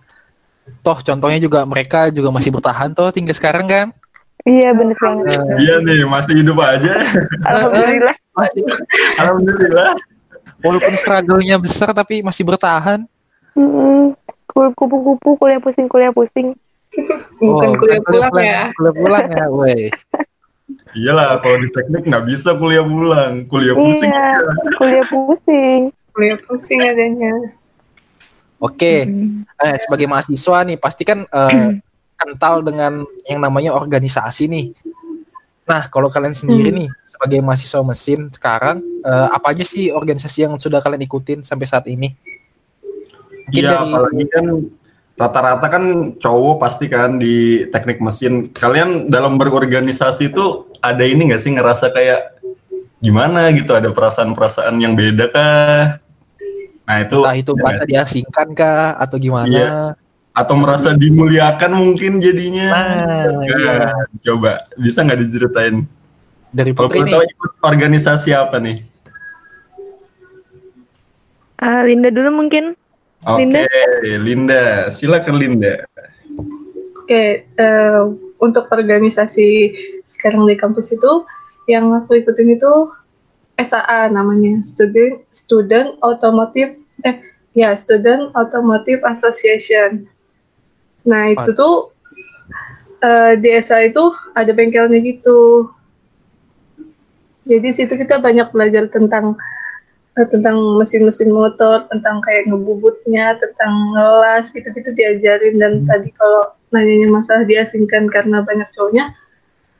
Toh 0.79 0.97
contohnya 0.97 1.37
juga 1.37 1.59
mereka 1.63 2.07
juga 2.07 2.29
masih 2.29 2.49
bertahan 2.49 2.89
toh 2.91 3.09
tinggal 3.09 3.33
sekarang 3.33 3.65
kan. 3.65 3.87
iya 4.41 4.71
bener 4.71 4.95
banget 4.95 5.35
Eh, 5.35 5.43
iya 5.59 5.75
nih 5.79 6.05
masih 6.05 6.33
hidup 6.33 6.57
aja 6.57 6.95
alhamdulillah 7.43 8.15
apa 8.33 8.45
sih? 8.49 8.63
Alhamdulillah. 9.15 9.91
Walaupun 10.59 10.93
struggle-nya 10.93 11.55
besar 11.57 11.91
tapi 11.91 12.19
masih 12.19 12.43
bertahan. 12.43 13.03
Kul- 14.49 14.73
Kupu-kupu 14.73 15.35
kuliah 15.35 15.57
pusing 15.57 15.85
kuliah 15.85 16.09
pusing. 16.09 16.55
Bukan 17.37 17.69
Oh, 17.69 17.75
kuliah 17.75 17.99
pulang 18.01 18.31
pulang- 18.31 18.43
ya. 18.45 18.61
Kuliah 18.73 18.95
pulang 18.95 19.27
ya, 19.29 19.45
woi. 19.47 19.79
Iyalah, 20.91 21.37
kalau 21.39 21.57
di 21.57 21.69
teknik 21.69 22.03
nggak 22.03 22.25
bisa 22.25 22.49
kuliah 22.55 22.81
pulang, 22.81 23.45
kuliah 23.45 23.73
pusing. 23.73 24.09
Iya, 24.09 24.27
kuliah 24.75 25.05
pusing. 25.05 25.81
Kuliah 26.11 26.37
pusing 26.41 26.79
adanya. 26.81 27.33
Oke, 28.59 29.07
Mm. 29.07 29.47
eh, 29.55 29.75
sebagai 29.79 30.07
mahasiswa 30.11 30.57
nih 30.67 30.75
pasti 30.75 31.07
kan 31.07 31.23
eh, 31.23 31.79
kental 32.19 32.59
dengan 32.59 33.07
yang 33.23 33.39
namanya 33.39 33.71
organisasi 33.71 34.51
nih. 34.51 34.65
Nah, 35.63 35.87
kalau 35.87 36.11
kalian 36.11 36.35
sendiri 36.35 36.73
Hmm. 36.73 36.79
nih 36.83 36.89
sebagai 37.07 37.39
mahasiswa 37.39 37.79
mesin 37.85 38.27
sekarang 38.33 38.83
eh, 38.99 39.27
apa 39.31 39.55
aja 39.55 39.63
sih 39.63 39.93
organisasi 39.93 40.43
yang 40.43 40.53
sudah 40.59 40.83
kalian 40.83 41.07
ikutin 41.07 41.39
sampai 41.45 41.65
saat 41.69 41.87
ini? 41.87 42.11
Mungkin 43.47 43.63
Iya, 43.63 43.71
dari- 43.71 43.85
apalagi 43.87 44.23
kan 44.27 44.45
rata-rata 45.15 45.67
kan 45.67 45.83
cowok 46.19 46.55
pasti 46.59 46.85
kan 46.91 47.15
di 47.15 47.63
teknik 47.71 48.03
mesin. 48.03 48.51
Kalian 48.51 49.07
dalam 49.07 49.39
berorganisasi 49.39 50.31
itu 50.31 50.67
ada 50.79 51.03
ini 51.07 51.31
nggak 51.31 51.41
sih 51.43 51.51
ngerasa 51.55 51.91
kayak 51.91 52.39
gimana 52.99 53.47
gitu? 53.55 53.71
Ada 53.71 53.95
perasaan-perasaan 53.95 54.75
yang 54.83 54.99
beda 54.99 55.25
kah? 55.31 56.03
Nah 56.89 57.05
itu 57.05 57.17
entah 57.21 57.37
itu 57.37 57.51
bahasa 57.53 57.83
diasingkan 57.85 58.47
kah 58.57 58.97
atau 58.97 59.21
gimana? 59.21 59.53
Iya. 59.53 59.77
atau 60.29 60.55
merasa 60.55 60.95
dimuliakan 60.95 61.71
mungkin 61.75 62.23
jadinya. 62.23 62.71
Nah, 62.71 63.43
iya. 63.43 63.73
Nah, 63.91 64.07
coba 64.23 64.63
bisa 64.79 65.03
nggak 65.03 65.19
diceritain? 65.27 65.83
Dari 66.55 66.71
Putri 66.71 67.03
nih, 67.03 67.11
tahu 67.11 67.23
ikut 67.27 67.51
organisasi 67.59 68.29
apa 68.31 68.55
nih? 68.63 68.87
Ah, 71.59 71.83
Linda 71.83 72.07
dulu 72.07 72.39
mungkin. 72.45 72.71
Oke, 73.27 73.43
Linda? 73.43 73.67
Linda. 73.99 74.63
Silakan 74.95 75.35
Linda. 75.35 75.83
Oke, 77.03 77.43
eh, 77.43 78.01
untuk 78.39 78.71
organisasi 78.71 79.75
sekarang 80.07 80.47
di 80.47 80.55
kampus 80.55 80.95
itu 80.95 81.27
yang 81.67 81.91
aku 81.91 82.15
ikutin 82.15 82.55
itu 82.55 82.71
SAA 83.59 84.11
namanya, 84.11 84.63
Student 84.63 85.27
Student 85.35 85.99
Automotive 85.99 86.79
eh 87.03 87.19
ya 87.51 87.75
Student 87.75 88.31
Automotive 88.35 89.03
Association. 89.03 90.07
Nah 91.03 91.35
itu 91.35 91.51
tuh 91.55 91.91
eh, 93.03 93.33
di 93.39 93.49
SAA 93.59 93.91
itu 93.91 94.05
ada 94.35 94.51
bengkelnya 94.55 94.99
gitu. 95.03 95.71
Jadi 97.49 97.67
situ 97.73 97.93
kita 97.97 98.21
banyak 98.21 98.53
belajar 98.53 98.87
tentang 98.87 99.35
eh, 100.15 100.27
tentang 100.29 100.59
mesin-mesin 100.77 101.33
motor, 101.33 101.89
tentang 101.89 102.21
kayak 102.21 102.47
ngebubutnya, 102.47 103.35
tentang 103.41 103.73
ngelas 103.95 104.53
gitu-gitu 104.53 104.93
diajarin 104.93 105.57
dan 105.57 105.73
tadi 105.89 106.13
kalau 106.15 106.53
nanyanya 106.69 107.09
masalah 107.09 107.43
diasingkan 107.49 108.05
karena 108.13 108.45
banyak 108.45 108.69
cowoknya, 108.77 109.17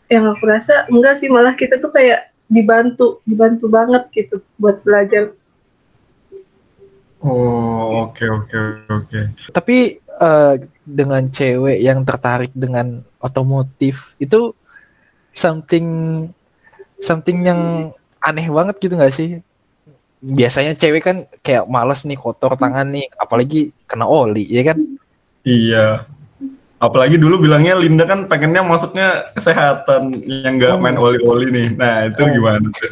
yang 0.10 0.26
aku 0.26 0.50
rasa 0.50 0.90
enggak 0.90 1.22
sih 1.22 1.30
malah 1.30 1.54
kita 1.54 1.78
tuh 1.78 1.94
kayak 1.94 2.29
dibantu, 2.50 3.22
dibantu 3.24 3.66
banget 3.70 4.04
gitu 4.12 4.42
buat 4.58 4.82
belajar. 4.82 5.32
Oh, 7.20 8.10
oke 8.10 8.26
oke 8.26 8.58
oke. 8.88 9.20
tapi 9.52 10.00
eh, 10.00 10.54
dengan 10.88 11.24
cewek 11.28 11.84
yang 11.84 12.02
tertarik 12.08 12.52
dengan 12.56 13.04
otomotif 13.20 14.16
itu 14.24 14.56
something 15.36 15.88
something 17.04 17.44
yang 17.44 17.92
aneh 18.24 18.48
banget 18.48 18.76
gitu 18.82 18.94
nggak 18.96 19.16
sih? 19.16 19.40
Biasanya 20.20 20.76
cewek 20.76 21.04
kan 21.04 21.18
kayak 21.40 21.68
males 21.72 22.04
nih 22.04 22.20
kotor 22.20 22.60
tangan 22.60 22.92
nih, 22.92 23.08
apalagi 23.16 23.72
kena 23.88 24.04
oli, 24.04 24.44
ya 24.52 24.64
kan? 24.68 24.78
Iya. 25.48 26.04
Apalagi 26.80 27.20
dulu 27.20 27.44
bilangnya 27.44 27.76
Linda 27.76 28.08
kan 28.08 28.24
pengennya 28.32 28.64
masuknya 28.64 29.28
kesehatan 29.36 30.24
yang 30.24 30.56
nggak 30.56 30.80
main 30.80 30.96
oli-oli 30.96 31.52
nih. 31.52 31.68
Nah 31.76 32.08
itu 32.08 32.24
Oh. 32.24 32.32
gimana 32.32 32.68
tuh? 32.72 32.92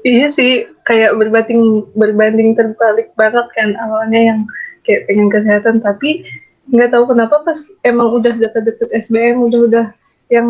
Iya 0.00 0.32
sih, 0.32 0.64
kayak 0.88 1.14
berbanding 1.14 1.86
berbanding 1.94 2.56
terbalik 2.58 3.14
banget 3.14 3.46
kan 3.54 3.76
awalnya 3.78 4.34
yang 4.34 4.40
kayak 4.82 5.06
pengen 5.06 5.28
kesehatan 5.28 5.78
tapi 5.78 6.24
nggak 6.72 6.90
tahu 6.90 7.04
kenapa 7.10 7.42
pas 7.44 7.60
emang 7.86 8.18
udah 8.18 8.34
deket-deket 8.34 8.88
SBM 8.94 9.38
udah 9.44 9.60
udah 9.70 9.86
yang 10.32 10.48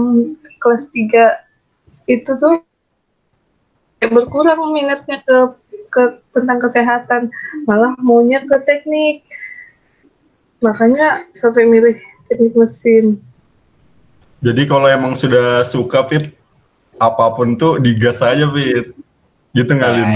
kelas 0.60 0.92
3 0.92 1.36
itu 2.06 2.30
tuh 2.36 2.62
kayak 4.00 4.12
berkurang 4.12 4.60
minatnya 4.72 5.20
ke 5.24 5.38
ke 5.90 6.02
tentang 6.32 6.58
kesehatan 6.62 7.22
malah 7.66 7.92
maunya 7.98 8.44
ke 8.46 8.56
teknik 8.64 9.26
makanya 10.60 11.24
sampai 11.32 11.64
milih 11.64 11.96
teknik 12.28 12.54
mesin 12.54 13.18
Jadi 14.40 14.64
kalau 14.64 14.88
emang 14.88 15.12
sudah 15.12 15.68
suka 15.68 16.00
Pit, 16.08 16.32
apa 16.96 17.28
pun 17.36 17.60
tuh 17.60 17.76
digas 17.76 18.24
aja 18.24 18.48
Pit. 18.48 18.96
Gitu 19.52 19.68
nggak 19.68 19.92
Lin? 19.92 20.10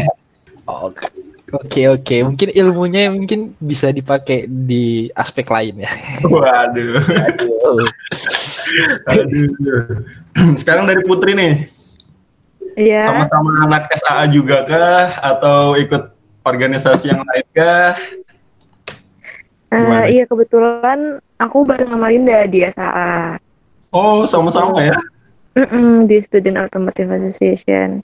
Oke, 0.65 1.13
oke, 1.53 1.83
oke. 1.93 2.17
Mungkin 2.33 2.49
ilmunya 2.57 3.13
mungkin 3.13 3.53
bisa 3.61 3.93
dipakai 3.93 4.49
di 4.49 5.13
aspek 5.13 5.45
lain 5.45 5.85
ya. 5.85 5.91
Waduh. 6.25 7.05
Aduh. 7.05 7.89
Aduh. 9.13 9.49
Sekarang 10.65 10.89
dari 10.89 11.05
Putri 11.05 11.37
nih, 11.37 11.69
Iya. 12.81 13.07
sama-sama 13.07 13.51
anak 13.69 13.93
SAA 13.93 14.25
juga 14.33 14.65
kah? 14.65 15.21
Atau 15.21 15.77
ikut 15.77 16.17
organisasi 16.43 17.13
yang 17.13 17.21
lain 17.23 17.47
kah? 17.53 17.93
Gimana? 20.05 20.15
iya 20.15 20.25
kebetulan 20.29 20.99
aku 21.41 21.57
bareng 21.65 21.91
sama 21.91 22.07
Linda 22.13 22.45
di 22.47 22.61
SAA. 22.63 23.41
Oh, 23.95 24.27
sama-sama 24.27 24.83
ya? 24.83 24.99
Di 26.11 26.17
Student 26.23 26.59
Automotive 26.67 27.15
Association. 27.15 28.03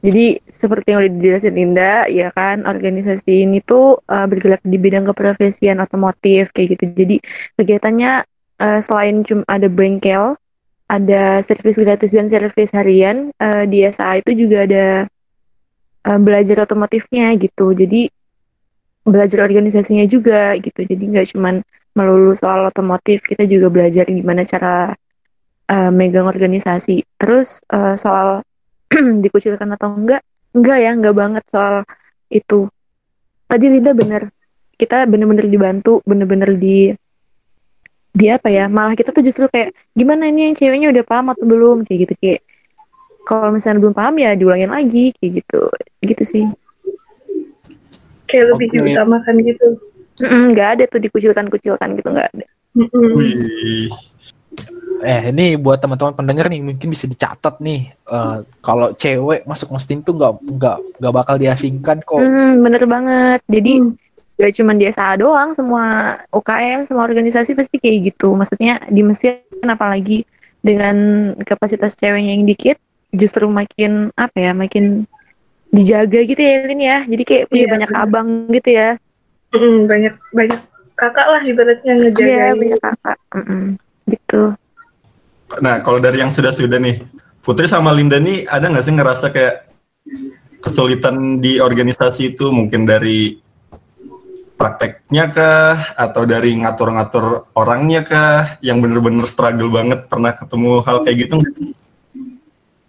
Jadi 0.00 0.40
seperti 0.48 0.96
yang 0.96 1.04
udah 1.04 1.12
dijelasin 1.12 1.54
Linda, 1.54 2.08
ya 2.08 2.32
kan 2.32 2.64
organisasi 2.64 3.44
ini 3.44 3.60
tuh 3.60 4.00
uh, 4.08 4.24
bergerak 4.24 4.64
di 4.64 4.80
bidang 4.80 5.04
keprofesian 5.12 5.76
otomotif 5.76 6.48
kayak 6.56 6.74
gitu. 6.74 6.84
Jadi 6.96 7.16
kegiatannya 7.60 8.24
uh, 8.64 8.80
selain 8.80 9.20
cuma 9.28 9.44
ada 9.44 9.68
bengkel, 9.68 10.40
ada 10.88 11.44
servis 11.44 11.76
gratis 11.76 12.16
dan 12.16 12.32
servis 12.32 12.72
harian 12.72 13.28
uh, 13.38 13.68
di 13.68 13.84
SA 13.92 14.24
itu 14.24 14.32
juga 14.32 14.64
ada 14.64 14.86
uh, 16.08 16.18
belajar 16.18 16.64
otomotifnya 16.64 17.36
gitu. 17.36 17.76
Jadi 17.76 18.08
belajar 19.04 19.44
organisasinya 19.44 20.04
juga 20.06 20.54
gitu. 20.60 20.84
Jadi 20.84 21.02
nggak 21.10 21.26
cuman 21.36 21.64
melulu 21.96 22.32
soal 22.38 22.64
otomotif, 22.68 23.24
kita 23.26 23.44
juga 23.48 23.66
belajar 23.72 24.06
gimana 24.06 24.46
cara 24.46 24.94
uh, 25.70 25.90
megang 25.90 26.28
organisasi. 26.28 27.02
Terus 27.18 27.64
uh, 27.72 27.96
soal 27.98 28.44
dikucilkan 29.24 29.68
atau 29.74 29.94
enggak? 29.94 30.22
Enggak 30.50 30.78
ya, 30.82 30.90
enggak 30.94 31.14
banget 31.16 31.44
soal 31.50 31.86
itu. 32.30 32.66
Tadi 33.50 33.66
Linda 33.66 33.92
bener, 33.94 34.30
kita 34.78 35.06
bener-bener 35.10 35.46
dibantu, 35.50 35.98
bener-bener 36.06 36.54
di 36.54 36.94
di 38.10 38.26
apa 38.26 38.50
ya? 38.50 38.66
Malah 38.66 38.94
kita 38.94 39.10
tuh 39.14 39.22
justru 39.22 39.46
kayak 39.50 39.74
gimana 39.94 40.30
ini 40.30 40.50
yang 40.50 40.54
ceweknya 40.54 40.90
udah 40.90 41.04
paham 41.06 41.34
atau 41.34 41.44
belum 41.46 41.86
kayak 41.86 41.98
gitu 42.06 42.14
kayak 42.18 42.40
kalau 43.26 43.54
misalnya 43.54 43.78
belum 43.86 43.94
paham 43.94 44.14
ya 44.18 44.34
diulangin 44.34 44.70
lagi 44.74 45.14
kayak 45.14 45.42
gitu, 45.42 45.62
gitu 46.02 46.24
sih. 46.26 46.44
Kayak 48.30 48.46
lebih 48.54 48.66
Oke. 48.70 48.74
diutamakan 48.78 49.34
gitu 49.42 49.66
Nggak 50.20 50.68
ada 50.76 50.84
tuh 50.84 51.00
dikucilkan-kucilkan 51.00 51.88
gitu 51.96 52.08
nggak 52.12 52.28
ada. 52.36 52.46
Wih. 52.92 53.88
Eh, 55.00 55.32
ini 55.32 55.56
buat 55.56 55.80
teman-teman 55.80 56.12
pendengar 56.12 56.52
nih 56.52 56.60
mungkin 56.60 56.92
bisa 56.92 57.08
dicatat 57.08 57.56
nih. 57.56 57.96
eh, 57.96 58.38
kalau 58.60 58.92
cewek 58.92 59.48
masuk 59.48 59.72
mesin 59.72 60.04
tuh 60.04 60.12
nggak 60.12 60.32
nggak 60.44 60.76
nggak 61.00 61.14
bakal 61.14 61.40
diasingkan 61.40 62.04
kok. 62.04 62.20
Hmm, 62.20 62.60
bener 62.60 62.84
banget. 62.84 63.40
Jadi 63.48 63.72
Hmm. 63.80 63.96
gak 64.36 64.52
cuma 64.56 64.72
di 64.76 64.84
SA 64.88 65.16
doang, 65.16 65.56
semua 65.56 66.16
UKM, 66.28 66.84
semua 66.84 67.04
organisasi 67.04 67.56
pasti 67.56 67.80
kayak 67.80 68.12
gitu. 68.12 68.36
Maksudnya 68.36 68.84
di 68.88 69.00
mesin 69.00 69.40
apalagi 69.64 70.28
dengan 70.60 70.96
kapasitas 71.48 71.96
ceweknya 71.96 72.36
yang 72.36 72.44
dikit, 72.44 72.76
justru 73.08 73.48
makin 73.48 74.12
apa 74.12 74.36
ya, 74.36 74.52
makin 74.52 75.08
dijaga 75.70 76.20
gitu 76.26 76.40
ya 76.42 76.54
Lin 76.66 76.80
ya. 76.82 76.98
Jadi 77.06 77.22
kayak 77.22 77.44
punya 77.48 77.64
Iya, 77.66 77.72
banyak 77.72 77.90
bener. 77.90 78.04
abang 78.04 78.28
gitu 78.50 78.70
ya. 78.70 78.90
Mm-mm, 79.50 79.76
banyak 79.90 80.14
banyak 80.30 80.60
kakak 80.94 81.26
lah 81.26 81.40
ibaratnya 81.42 81.92
Iya, 81.94 82.00
ngejagain 82.06 82.54
banyak 82.58 82.80
kakak. 82.82 83.18
Mm-mm. 83.34 83.62
Gitu. 84.06 84.42
Nah, 85.58 85.74
kalau 85.82 85.98
dari 85.98 86.22
yang 86.22 86.30
sudah-sudah 86.30 86.78
nih, 86.78 87.02
Putri 87.40 87.66
sama 87.66 87.90
Linda 87.90 88.20
nih 88.20 88.46
ada 88.46 88.68
nggak 88.68 88.84
sih 88.84 88.94
ngerasa 88.94 89.26
kayak 89.32 89.66
kesulitan 90.60 91.40
di 91.40 91.56
organisasi 91.56 92.36
itu 92.36 92.52
mungkin 92.52 92.84
dari 92.84 93.40
prakteknya 94.60 95.32
kah 95.32 95.96
atau 95.96 96.28
dari 96.28 96.52
ngatur-ngatur 96.60 97.48
orangnya 97.56 98.04
kah 98.04 98.60
yang 98.60 98.84
bener-bener 98.84 99.24
struggle 99.24 99.72
banget 99.72 100.04
pernah 100.04 100.36
ketemu 100.36 100.84
hal 100.84 101.00
kayak 101.00 101.16
gitu? 101.26 101.36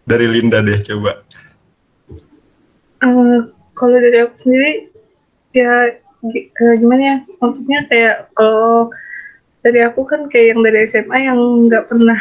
Dari 0.03 0.27
Linda 0.27 0.59
deh 0.59 0.83
coba. 0.83 1.23
Eh, 3.01 3.39
kalau 3.74 3.98
dari 3.98 4.17
aku 4.22 4.36
sendiri 4.38 4.93
ya 5.58 5.89
eh, 6.22 6.75
gimana 6.77 7.01
ya? 7.01 7.17
Maksudnya 7.41 7.89
kayak 7.89 8.29
kalau 8.38 8.93
dari 9.65 9.81
aku 9.81 10.05
kan 10.05 10.29
kayak 10.29 10.53
yang 10.53 10.62
dari 10.62 10.86
SMA 10.86 11.17
yang 11.25 11.39
nggak 11.65 11.89
pernah 11.89 12.20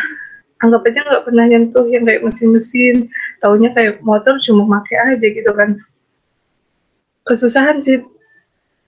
anggap 0.64 0.88
aja 0.88 1.00
nggak 1.04 1.24
pernah 1.28 1.44
nyentuh 1.48 1.84
yang 1.88 2.04
kayak 2.08 2.24
mesin-mesin 2.24 3.12
taunya 3.44 3.72
kayak 3.76 4.00
motor 4.00 4.40
cuma 4.40 4.64
make 4.64 4.96
aja 4.96 5.20
gitu 5.20 5.52
kan. 5.52 5.76
Kesusahan 7.28 7.84
sih 7.84 8.00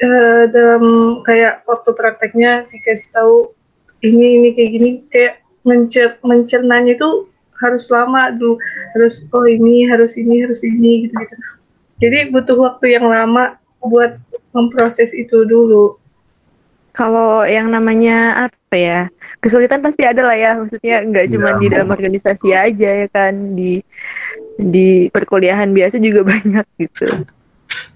eh, 0.00 0.44
dalam 0.48 0.84
kayak 1.28 1.68
waktu 1.68 1.90
prakteknya 1.92 2.72
dikasih 2.72 3.10
tahu 3.12 3.36
ini 4.00 4.40
ini 4.40 4.48
kayak 4.56 4.70
gini 4.72 4.90
kayak 5.12 5.34
mencer 5.68 6.16
mencernanya 6.24 6.96
itu 6.96 7.28
harus 7.60 7.86
lama 7.92 8.32
dulu 8.34 8.58
harus 8.96 9.22
oh 9.30 9.46
ini 9.46 9.86
harus 9.86 10.18
ini 10.18 10.42
harus 10.42 10.64
ini 10.66 11.06
gitu 11.06 11.14
gitu 11.14 11.36
jadi 12.02 12.28
butuh 12.28 12.58
waktu 12.58 12.98
yang 12.98 13.06
lama 13.06 13.54
buat 13.78 14.18
memproses 14.50 15.14
itu 15.14 15.46
dulu 15.46 15.96
Kalau 16.92 17.48
yang 17.48 17.72
namanya 17.72 18.50
apa 18.52 18.74
ya 18.76 19.00
kesulitan 19.40 19.80
pasti 19.80 20.04
ada 20.04 20.20
lah 20.20 20.36
ya. 20.36 20.60
Maksudnya 20.60 21.00
nggak 21.00 21.26
cuma 21.32 21.56
Iya. 21.56 21.56
di 21.56 21.66
dalam 21.72 21.88
organisasi 21.88 22.48
aja 22.52 22.90
ya 23.00 23.08
kan 23.08 23.56
di 23.56 23.80
di 24.60 25.08
perkuliahan 25.08 25.72
biasa 25.72 25.96
juga 25.96 26.20
banyak 26.36 26.66
gitu. 26.76 27.24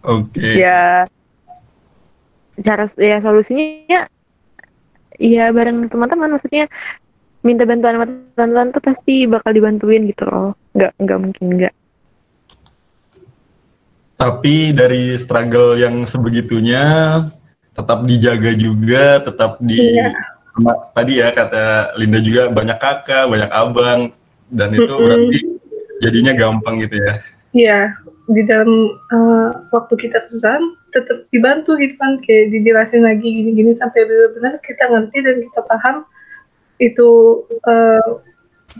Oke. 0.00 0.40
Ya 0.56 1.04
cara 2.56 2.88
ya 2.96 3.20
solusinya 3.20 4.08
ya 5.20 5.44
bareng 5.52 5.92
teman-teman 5.92 6.32
maksudnya 6.32 6.64
minta 7.44 7.68
bantuan 7.68 8.00
sama 8.00 8.06
teman-teman 8.08 8.68
tuh 8.72 8.80
pasti 8.80 9.28
bakal 9.28 9.52
dibantuin 9.52 10.08
gitu 10.08 10.24
loh. 10.24 10.56
Nggak 10.72 10.92
nggak 10.96 11.18
mungkin 11.20 11.44
nggak. 11.52 11.74
Tapi 14.16 14.72
dari 14.72 15.12
struggle 15.20 15.76
yang 15.76 16.08
sebegitunya 16.08 16.84
tetap 17.76 18.08
dijaga 18.08 18.52
juga, 18.56 19.20
tetap 19.20 19.60
di 19.60 19.76
Iya. 19.76 20.08
tadi 20.96 21.20
ya 21.20 21.28
kata 21.36 21.92
Linda 22.00 22.24
juga 22.24 22.48
banyak 22.48 22.80
kakak, 22.80 23.28
banyak 23.28 23.50
abang 23.52 24.00
dan 24.48 24.72
itu 24.72 24.88
Mm-mm. 24.88 25.04
berarti 25.04 25.40
jadinya 26.00 26.32
gampang 26.32 26.80
gitu 26.80 26.96
ya. 26.96 27.14
Iya, 27.52 27.80
di 28.32 28.42
dalam 28.48 28.72
eh, 29.12 29.48
waktu 29.68 29.94
kita 30.00 30.24
kesusahan 30.24 30.64
tetap 30.96 31.28
dibantu 31.28 31.76
gitu 31.76 31.92
kan, 32.00 32.16
kayak 32.24 32.56
dijelasin 32.56 33.04
lagi 33.04 33.24
gini-gini 33.24 33.76
sampai 33.76 34.08
benar-benar 34.08 34.56
kita 34.64 34.84
ngerti 34.88 35.18
dan 35.20 35.36
kita 35.44 35.60
paham 35.68 35.96
itu 36.80 37.08
eh, 37.68 38.08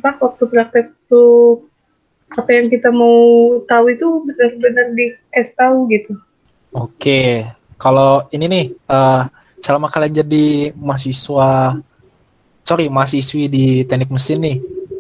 apa 0.01 0.11
waktu 0.21 0.45
praktek 0.49 0.93
itu 0.93 1.25
apa 2.33 2.51
yang 2.51 2.67
kita 2.67 2.91
mau 2.91 3.59
tahu 3.71 3.95
itu 3.95 4.07
benar-benar 4.27 4.87
dikasih 4.97 5.55
tahu 5.55 5.79
gitu. 5.95 6.13
Oke, 6.75 7.47
kalau 7.79 8.27
ini 8.35 8.45
nih, 8.51 8.67
eh 8.75 9.23
selama 9.63 9.87
kalian 9.87 10.23
jadi 10.27 10.47
mahasiswa, 10.75 11.79
sorry 12.67 12.87
mahasiswi 12.91 13.47
di 13.47 13.65
teknik 13.87 14.11
mesin 14.11 14.43
nih, 14.43 14.57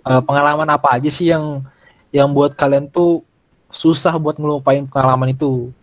eh, 0.06 0.22
pengalaman 0.22 0.70
apa 0.70 0.96
aja 0.96 1.10
sih 1.10 1.28
yang 1.34 1.62
yang 2.14 2.30
buat 2.30 2.54
kalian 2.54 2.86
tuh 2.88 3.26
susah 3.68 4.14
buat 4.16 4.38
ngelupain 4.38 4.86
pengalaman 4.86 5.34
itu? 5.34 5.74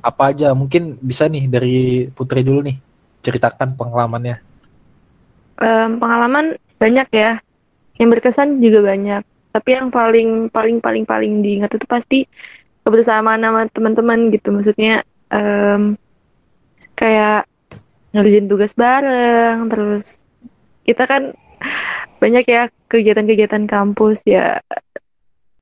Apa 0.00 0.30
aja? 0.32 0.52
Mungkin 0.54 1.00
bisa 1.02 1.26
nih 1.26 1.50
dari 1.50 2.08
Putri 2.12 2.44
dulu 2.44 2.64
nih, 2.64 2.76
ceritakan 3.24 3.74
pengalamannya. 3.74 4.40
Em, 5.60 5.90
pengalaman 6.00 6.56
banyak 6.76 7.08
ya. 7.12 7.40
Yang 7.96 8.08
berkesan 8.18 8.58
juga 8.60 8.84
banyak. 8.84 9.22
Tapi 9.54 9.70
yang 9.70 9.86
paling 9.94 10.50
paling 10.50 10.82
paling 10.82 11.06
paling 11.06 11.38
diingat 11.46 11.78
itu 11.78 11.86
pasti 11.86 12.26
kebersamaan 12.82 13.38
sama 13.38 13.70
teman-teman 13.70 14.34
gitu. 14.34 14.50
Maksudnya 14.50 15.06
em, 15.30 15.94
kayak 16.98 17.46
ngerjain 18.10 18.50
tugas 18.50 18.74
bareng, 18.74 19.70
terus 19.70 20.26
kita 20.82 21.06
kan 21.06 21.38
banyak 22.18 22.44
ya 22.50 22.62
kegiatan-kegiatan 22.90 23.70
kampus 23.70 24.26
ya. 24.26 24.58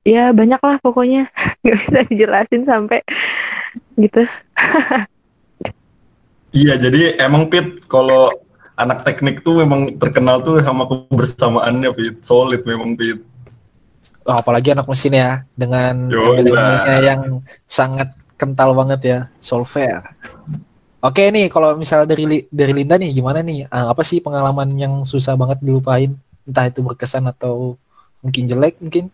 Ya 0.03 0.33
banyak 0.33 0.59
lah 0.59 0.81
pokoknya 0.81 1.29
nggak 1.61 1.77
bisa 1.85 1.99
dijelasin 2.09 2.65
sampai 2.65 3.05
gitu. 3.93 4.25
Iya, 6.53 6.77
jadi 6.77 7.17
emang 7.17 7.49
Pit 7.49 7.81
kalau 7.89 8.29
anak 8.77 9.01
teknik 9.01 9.41
tuh 9.41 9.65
memang 9.65 9.97
terkenal 9.97 10.45
tuh 10.45 10.61
sama 10.61 10.85
kebersamaannya 10.85 11.89
Pit, 11.97 12.21
solid 12.21 12.61
memang 12.61 12.93
Pit. 12.93 13.25
Oh, 14.23 14.39
apalagi 14.39 14.71
anak 14.71 14.87
mesin 14.87 15.19
ya, 15.19 15.43
dengan 15.51 16.07
embel-embelnya 16.07 16.95
lah. 16.95 17.03
yang 17.03 17.21
sangat 17.67 18.15
kental 18.39 18.71
banget 18.71 18.99
ya, 19.03 19.19
solver. 19.43 19.99
Oke 21.03 21.27
nih, 21.27 21.51
kalau 21.51 21.75
misalnya 21.75 22.15
dari 22.15 22.47
dari 22.47 22.71
Linda 22.71 22.95
nih, 22.95 23.11
gimana 23.11 23.43
nih? 23.43 23.67
Ah, 23.67 23.91
apa 23.91 24.07
sih 24.07 24.23
pengalaman 24.23 24.71
yang 24.79 25.03
susah 25.03 25.35
banget 25.35 25.59
dilupain? 25.59 26.15
Entah 26.47 26.71
itu 26.71 26.79
berkesan 26.79 27.27
atau 27.27 27.75
mungkin 28.23 28.47
jelek 28.47 28.79
mungkin? 28.79 29.11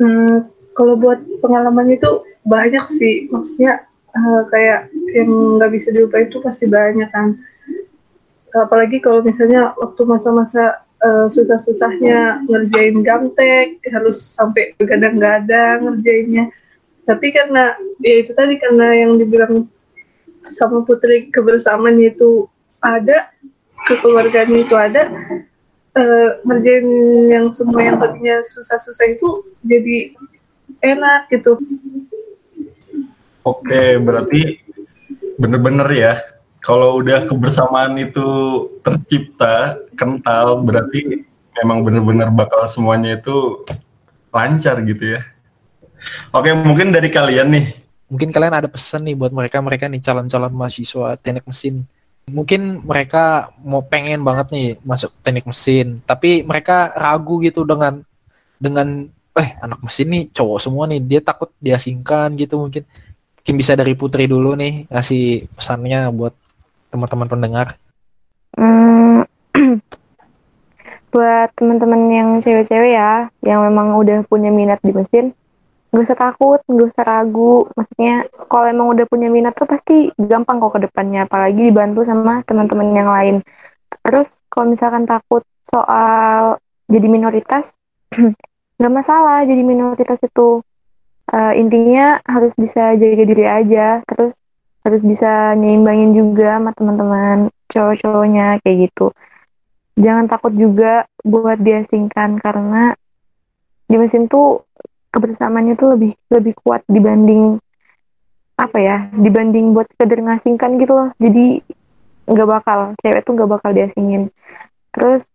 Hmm, 0.00 0.48
kalau 0.72 0.96
buat 0.96 1.20
pengalaman 1.44 1.92
itu 1.92 2.24
banyak 2.48 2.88
sih, 2.88 3.28
maksudnya 3.28 3.84
eh, 4.16 4.42
kayak 4.48 4.88
yang 5.12 5.60
nggak 5.60 5.76
bisa 5.76 5.92
dilupain 5.92 6.32
itu 6.32 6.40
pasti 6.40 6.64
banyak 6.64 7.12
kan. 7.12 7.36
Apalagi 8.56 9.04
kalau 9.04 9.20
misalnya 9.20 9.76
waktu 9.76 10.02
masa-masa 10.08 10.88
eh, 11.00 11.26
susah-susahnya 11.32 12.44
ngerjain 12.46 13.00
gamtek, 13.00 13.80
harus 13.88 14.18
sampai 14.20 14.76
begadang-gadang 14.76 15.88
ngerjainnya. 15.88 16.52
Tapi 17.08 17.26
karena 17.34 17.74
ya 18.04 18.14
itu 18.22 18.32
tadi 18.36 18.60
karena 18.60 18.94
yang 18.94 19.18
dibilang 19.18 19.66
sama 20.46 20.84
Putri 20.86 21.28
kebersamaan 21.32 21.98
itu 22.00 22.46
ada, 22.80 23.32
kekeluargaan 23.88 24.52
itu 24.56 24.74
ada, 24.76 25.10
eh, 25.96 26.30
ngerjain 26.46 26.88
yang 27.28 27.46
semua 27.50 27.82
yang 27.82 27.98
tadinya 27.98 28.40
susah-susah 28.44 29.06
itu 29.16 29.44
jadi 29.64 30.14
enak 30.80 31.28
gitu. 31.32 31.60
Oke, 33.44 33.96
berarti 34.00 34.60
bener-bener 35.40 35.88
ya. 35.96 36.14
Kalau 36.60 37.00
udah 37.00 37.24
kebersamaan 37.24 37.96
itu 37.96 38.26
tercipta, 38.84 39.80
kental, 39.96 40.60
berarti 40.60 41.24
memang 41.56 41.80
bener-bener 41.80 42.28
bakal 42.28 42.68
semuanya 42.68 43.16
itu 43.16 43.64
lancar 44.28 44.80
gitu 44.84 45.16
ya. 45.16 45.20
Oke, 46.32 46.52
mungkin 46.52 46.92
dari 46.92 47.08
kalian 47.08 47.48
nih, 47.52 47.66
Mungkin 48.10 48.34
kalian 48.34 48.50
ada 48.50 48.66
pesan 48.66 49.06
nih 49.06 49.14
buat 49.14 49.30
mereka-mereka 49.30 49.86
nih 49.86 50.02
calon-calon 50.02 50.50
mahasiswa 50.50 51.14
teknik 51.14 51.46
mesin. 51.46 51.86
Mungkin 52.26 52.82
mereka 52.82 53.54
mau 53.62 53.86
pengen 53.86 54.26
banget 54.26 54.50
nih 54.50 54.68
masuk 54.82 55.14
teknik 55.22 55.46
mesin, 55.46 56.02
tapi 56.02 56.42
mereka 56.42 56.90
ragu 56.98 57.38
gitu 57.38 57.62
dengan 57.62 58.02
dengan 58.58 59.06
eh 59.38 59.50
anak 59.62 59.78
mesin 59.86 60.10
nih 60.10 60.22
cowok 60.34 60.58
semua 60.58 60.90
nih, 60.90 60.98
dia 60.98 61.20
takut 61.22 61.54
diasingkan 61.62 62.34
gitu 62.34 62.58
mungkin. 62.58 62.82
Mungkin 63.40 63.54
bisa 63.56 63.78
dari 63.78 63.94
Putri 63.94 64.26
dulu 64.26 64.58
nih 64.58 64.90
ngasih 64.90 65.46
pesannya 65.54 66.10
buat 66.10 66.34
teman-teman 66.90 67.28
pendengar. 67.30 67.66
Hmm, 68.58 69.24
buat 71.14 71.48
teman-teman 71.58 72.10
yang 72.10 72.28
cewek-cewek 72.42 72.92
ya, 72.94 73.30
yang 73.42 73.62
memang 73.66 73.98
udah 73.98 74.26
punya 74.26 74.50
minat 74.50 74.82
di 74.82 74.94
mesin, 74.94 75.34
nggak 75.90 76.04
usah 76.06 76.18
takut, 76.18 76.60
nggak 76.66 76.88
usah 76.90 77.04
ragu. 77.06 77.66
Maksudnya 77.74 78.26
kalau 78.46 78.66
emang 78.70 78.86
udah 78.94 79.06
punya 79.10 79.30
minat 79.30 79.54
tuh 79.58 79.66
pasti 79.66 80.10
gampang 80.18 80.62
kok 80.62 80.78
ke 80.78 80.80
depannya, 80.86 81.26
apalagi 81.26 81.70
dibantu 81.70 82.06
sama 82.06 82.42
teman-teman 82.46 82.94
yang 82.94 83.10
lain. 83.10 83.36
Terus 84.06 84.42
kalau 84.46 84.70
misalkan 84.70 85.06
takut 85.06 85.42
soal 85.66 86.58
jadi 86.86 87.06
minoritas, 87.06 87.74
nggak 88.78 88.92
masalah 88.94 89.42
jadi 89.46 89.62
minoritas 89.62 90.22
itu. 90.22 90.62
Eh, 91.30 91.62
intinya 91.62 92.18
harus 92.26 92.50
bisa 92.58 92.98
jaga 92.98 93.22
diri 93.22 93.46
aja, 93.46 94.02
terus 94.02 94.34
harus 94.80 95.02
bisa 95.04 95.52
nyeimbangin 95.56 96.16
juga 96.16 96.56
sama 96.56 96.70
teman-teman 96.72 97.52
cowok-cowoknya 97.68 98.60
kayak 98.64 98.88
gitu. 98.88 99.12
Jangan 100.00 100.26
takut 100.32 100.56
juga 100.56 101.04
buat 101.20 101.60
diasingkan 101.60 102.40
karena 102.40 102.96
di 103.90 103.96
mesin 103.98 104.30
tuh 104.30 104.64
kebersamaannya 105.10 105.74
tuh 105.74 105.98
lebih 105.98 106.12
lebih 106.30 106.54
kuat 106.62 106.86
dibanding 106.86 107.58
apa 108.56 108.78
ya 108.78 108.96
dibanding 109.12 109.72
buat 109.74 109.88
sekedar 109.92 110.20
ngasingkan 110.20 110.78
gitu 110.80 110.92
loh. 110.94 111.08
Jadi 111.18 111.60
nggak 112.30 112.48
bakal 112.48 112.78
cewek 113.02 113.22
tuh 113.26 113.32
nggak 113.36 113.50
bakal 113.50 113.70
diasingin. 113.74 114.30
Terus 114.94 115.26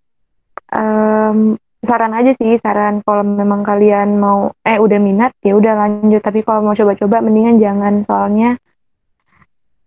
em, 0.72 1.60
saran 1.86 2.14
aja 2.18 2.34
sih 2.34 2.58
saran 2.58 3.04
kalau 3.06 3.22
memang 3.22 3.62
kalian 3.62 4.18
mau 4.18 4.50
eh 4.66 4.80
udah 4.82 4.98
minat 4.98 5.32
ya 5.44 5.54
udah 5.54 5.74
lanjut. 5.76 6.22
Tapi 6.24 6.42
kalau 6.42 6.66
mau 6.66 6.74
coba-coba 6.74 7.22
mendingan 7.22 7.60
jangan. 7.60 8.02
Soalnya 8.02 8.58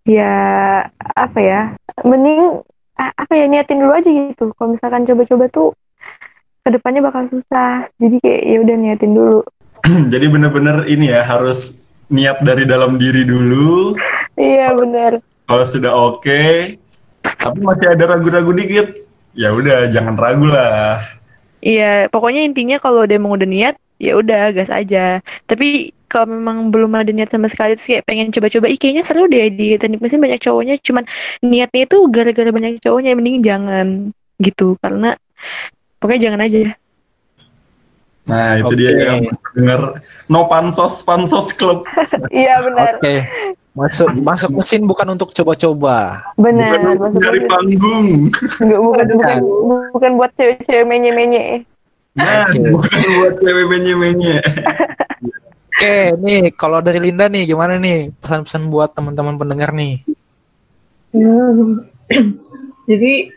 ya 0.09 0.33
apa 1.13 1.39
ya 1.39 1.61
mending 2.01 2.65
a- 2.97 3.13
apa 3.13 3.33
ya 3.37 3.45
niatin 3.45 3.85
dulu 3.85 3.93
aja 3.93 4.09
gitu 4.09 4.49
kalau 4.57 4.73
misalkan 4.73 5.05
coba-coba 5.05 5.45
tuh 5.53 5.69
ke 6.65 6.69
depannya 6.73 7.05
bakal 7.05 7.29
susah 7.29 7.85
jadi 8.01 8.17
kayak 8.17 8.41
ya 8.49 8.57
udah 8.65 8.75
niatin 8.75 9.13
dulu 9.13 9.39
Jadi 10.13 10.25
bener-bener 10.27 10.83
ini 10.91 11.07
ya 11.13 11.23
harus 11.23 11.79
niat 12.11 12.41
dari 12.43 12.67
dalam 12.67 12.99
diri 12.99 13.23
dulu. 13.23 13.95
Iya 14.35 14.75
benar. 14.75 15.23
Kalau 15.47 15.65
sudah 15.65 15.93
oke, 15.95 16.75
tapi 17.23 17.59
masih 17.63 17.87
ada 17.95 18.03
ragu-ragu 18.11 18.51
dikit, 18.53 18.87
ya 19.33 19.49
udah 19.55 19.89
jangan 19.89 20.19
ragu 20.19 20.45
lah. 20.45 20.99
Iya, 21.59 22.07
pokoknya 22.11 22.43
intinya 22.45 22.77
kalau 22.77 23.03
udah 23.03 23.15
emang 23.17 23.33
udah 23.39 23.49
niat, 23.49 23.75
ya 23.99 24.17
udah 24.17 24.55
gas 24.55 24.71
aja. 24.71 25.19
Tapi 25.45 25.91
kalau 26.09 26.33
memang 26.33 26.73
belum 26.73 26.97
ada 26.97 27.13
niat 27.13 27.29
sama 27.29 27.45
sekali 27.45 27.77
terus 27.77 27.85
kayak 27.85 28.07
pengen 28.07 28.33
coba-coba, 28.33 28.65
ih 28.65 28.79
kayaknya 28.81 29.05
seru 29.05 29.29
deh 29.29 29.53
di 29.53 29.77
teknik 29.77 30.01
mesin 30.01 30.17
banyak 30.17 30.41
cowoknya, 30.41 30.75
cuman 30.81 31.05
niatnya 31.45 31.85
itu 31.85 31.97
gara-gara 32.09 32.49
banyak 32.49 32.81
cowoknya, 32.81 33.13
mending 33.13 33.45
jangan 33.45 33.87
gitu. 34.41 34.73
Karena 34.81 35.13
pokoknya 36.01 36.31
jangan 36.31 36.41
aja. 36.41 36.73
Nah 38.29 38.61
itu 38.61 38.73
Oke. 38.73 38.77
dia 38.77 38.91
yang 38.93 39.21
dengar 39.57 39.81
no 40.29 40.45
pansos 40.49 41.01
pansos 41.05 41.53
club. 41.53 41.85
Iya 42.33 42.61
benar. 42.65 42.97
Oke. 42.97 43.15
Masuk 43.73 44.09
masuk 44.21 44.49
mesin 44.59 44.81
bukan 44.85 45.13
untuk 45.13 45.29
coba-coba. 45.33 46.25
Benar. 46.37 46.97
Bukan 46.97 47.21
dari 47.21 47.41
panggung. 47.45 48.33
Nggak, 48.59 48.81
bukan, 48.81 49.05
bukan, 49.13 49.37
bukan 49.93 50.11
buat 50.17 50.31
cewek-cewek 50.35 50.85
menye-menye. 50.89 51.63
Nah, 52.19 52.43
Oke. 52.51 52.59
bukan 52.75 52.99
buat 53.15 53.33
cewek 53.39 53.65
menye-menye. 53.71 54.37
Oke, 55.79 55.95
nih 56.19 56.51
kalau 56.59 56.83
dari 56.83 56.99
Linda 56.99 57.31
nih 57.31 57.47
gimana 57.47 57.79
nih 57.79 58.11
pesan-pesan 58.19 58.67
buat 58.67 58.91
teman-teman 58.91 59.39
pendengar 59.39 59.71
nih? 59.71 60.03
Hmm. 61.15 61.87
Jadi 62.89 63.31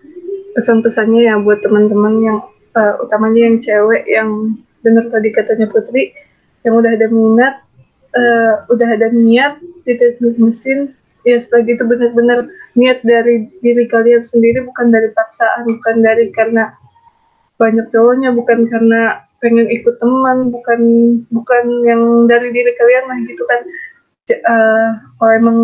pesan-pesannya 0.59 1.23
ya 1.23 1.39
buat 1.39 1.63
teman-teman 1.63 2.15
yang 2.19 2.39
eh, 2.75 2.95
utamanya 2.99 3.41
yang 3.47 3.57
cewek 3.63 4.03
yang 4.11 4.59
benar 4.83 5.07
tadi 5.09 5.31
katanya 5.31 5.71
Putri 5.71 6.11
yang 6.67 6.79
udah 6.79 6.91
ada 6.95 7.07
minat, 7.07 7.55
eh, 8.19 8.55
udah 8.71 8.89
ada 8.91 9.09
niat 9.15 9.63
di 9.87 9.95
teknik 9.99 10.35
mesin, 10.39 10.95
ya 11.23 11.39
setelah 11.39 11.67
itu 11.67 11.85
benar-benar 11.87 12.51
niat 12.75 13.03
dari 13.07 13.47
diri 13.63 13.87
kalian 13.87 14.23
sendiri 14.27 14.67
bukan 14.67 14.91
dari 14.91 15.15
paksaan, 15.15 15.67
bukan 15.67 16.03
dari 16.03 16.31
karena 16.35 16.75
banyak 17.63 17.87
cowoknya, 17.95 18.35
bukan 18.35 18.67
karena 18.67 19.23
pengen 19.39 19.71
ikut 19.71 20.03
teman, 20.03 20.51
bukan 20.51 20.81
bukan 21.31 21.65
yang 21.87 22.03
dari 22.27 22.51
diri 22.51 22.75
kalian 22.75 23.05
lah 23.07 23.19
gitu 23.23 23.43
kan. 23.47 23.61
Eh, 24.31 24.89
kalau 25.19 25.33
emang 25.35 25.59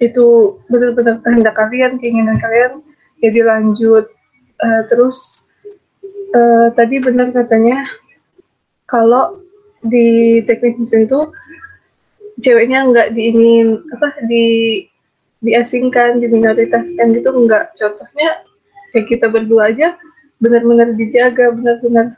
itu 0.00 0.56
benar-benar 0.68 1.20
kehendak 1.24 1.56
kalian, 1.56 2.00
keinginan 2.00 2.40
kalian, 2.40 2.84
ya 3.20 3.28
dilanjut. 3.32 4.08
Eh, 4.60 4.82
terus 4.88 5.48
eh, 6.32 6.68
tadi 6.72 6.96
benar 7.00 7.32
katanya 7.32 7.84
kalau 8.88 9.40
di 9.84 10.40
teknik 10.44 10.80
mesin 10.80 11.04
itu 11.04 11.20
ceweknya 12.40 12.84
nggak 12.92 13.08
diingin 13.16 13.80
apa 13.96 14.08
di 14.28 14.44
diasingkan, 15.40 16.20
diminoritaskan 16.20 17.16
gitu 17.16 17.28
nggak. 17.32 17.76
Contohnya 17.76 18.44
kayak 18.92 19.06
kita 19.08 19.26
berdua 19.28 19.72
aja 19.72 19.96
benar-benar 20.42 20.94
dijaga, 20.94 21.52
benar-benar 21.54 22.16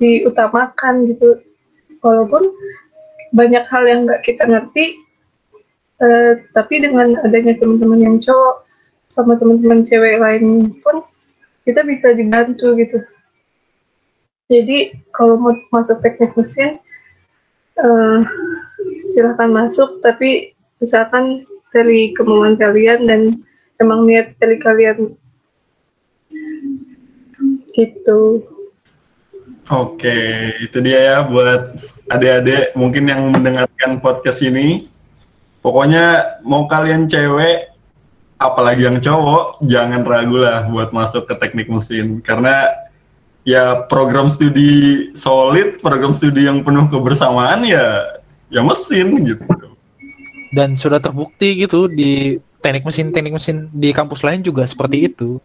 diutamakan 0.00 1.08
gitu. 1.10 1.40
Walaupun 2.00 2.48
banyak 3.30 3.64
hal 3.68 3.82
yang 3.86 4.08
nggak 4.08 4.24
kita 4.24 4.48
ngerti, 4.48 4.98
Eh, 6.00 6.32
tapi 6.56 6.80
dengan 6.80 7.12
adanya 7.20 7.60
teman-teman 7.60 8.00
yang 8.00 8.16
cowok 8.24 8.64
sama 9.12 9.36
teman-teman 9.36 9.84
cewek 9.84 10.16
lain 10.16 10.72
pun 10.80 11.04
kita 11.68 11.84
bisa 11.84 12.16
dibantu 12.16 12.72
gitu. 12.80 13.04
Jadi 14.48 14.96
kalau 15.12 15.36
mau 15.36 15.52
masuk 15.68 16.00
teknik 16.00 16.32
mesin 16.40 16.80
eh, 17.76 18.18
silahkan 19.12 19.52
masuk 19.52 20.00
tapi 20.00 20.56
misalkan 20.80 21.44
dari 21.68 22.16
kemauan 22.16 22.56
kalian 22.56 23.04
dan 23.04 23.20
emang 23.76 24.08
niat 24.08 24.32
dari 24.40 24.56
kalian 24.56 25.19
gitu. 27.80 28.44
Oke, 29.70 30.50
itu 30.60 30.82
dia 30.82 30.98
ya 30.98 31.16
buat 31.22 31.78
adik-adik 32.10 32.74
mungkin 32.74 33.06
yang 33.06 33.30
mendengarkan 33.30 34.02
podcast 34.02 34.42
ini. 34.42 34.90
Pokoknya 35.62 36.36
mau 36.42 36.66
kalian 36.66 37.06
cewek, 37.06 37.70
apalagi 38.40 38.88
yang 38.88 38.98
cowok, 38.98 39.62
jangan 39.70 40.02
ragu 40.02 40.42
lah 40.42 40.66
buat 40.66 40.90
masuk 40.90 41.30
ke 41.30 41.34
teknik 41.38 41.70
mesin. 41.70 42.18
Karena 42.18 42.66
ya 43.46 43.86
program 43.86 44.26
studi 44.26 45.12
solid, 45.14 45.78
program 45.78 46.10
studi 46.10 46.50
yang 46.50 46.66
penuh 46.66 46.90
kebersamaan 46.90 47.62
ya 47.62 48.18
ya 48.50 48.66
mesin 48.66 49.22
gitu. 49.22 49.46
Dan 50.50 50.74
sudah 50.74 50.98
terbukti 50.98 51.62
gitu 51.62 51.86
di 51.86 52.42
teknik 52.58 52.82
mesin 52.82 53.14
teknik 53.14 53.38
mesin 53.38 53.70
di 53.70 53.94
kampus 53.94 54.26
lain 54.26 54.42
juga 54.42 54.66
seperti 54.66 55.06
itu. 55.06 55.38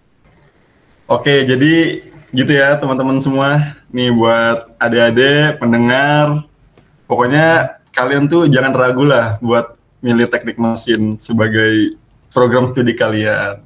Oke, 1.06 1.46
jadi 1.46 2.02
gitu 2.36 2.52
ya 2.52 2.76
teman-teman 2.76 3.18
semua. 3.24 3.80
Nih 3.90 4.12
buat 4.12 4.76
adik-adik, 4.78 5.64
pendengar, 5.64 6.44
pokoknya 7.08 7.80
kalian 7.96 8.28
tuh 8.28 8.52
jangan 8.52 8.76
ragu 8.76 9.08
lah 9.08 9.40
buat 9.40 9.80
milih 10.04 10.28
teknik 10.28 10.60
mesin 10.60 11.16
sebagai 11.18 11.96
program 12.36 12.68
studi 12.68 12.94
kalian. 12.94 13.64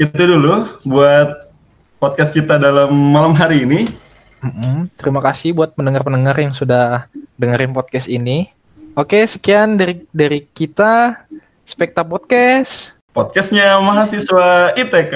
Itu 0.00 0.16
dulu 0.16 0.80
buat 0.88 1.52
podcast 2.00 2.34
kita 2.34 2.58
dalam 2.58 2.90
malam 2.90 3.36
hari 3.36 3.62
ini. 3.62 3.92
Mm-mm. 4.42 4.90
Terima 4.98 5.22
kasih 5.22 5.54
buat 5.54 5.72
pendengar-pendengar 5.76 6.36
yang 6.36 6.52
sudah 6.52 7.06
dengerin 7.38 7.72
podcast 7.72 8.10
ini. 8.10 8.50
Oke, 8.98 9.22
sekian 9.24 9.78
dari 9.78 10.04
dari 10.10 10.44
kita 10.44 11.24
Spekta 11.64 12.04
Podcast. 12.04 12.98
Podcastnya 13.14 13.78
mahasiswa 13.78 14.74
ITK. 14.74 15.14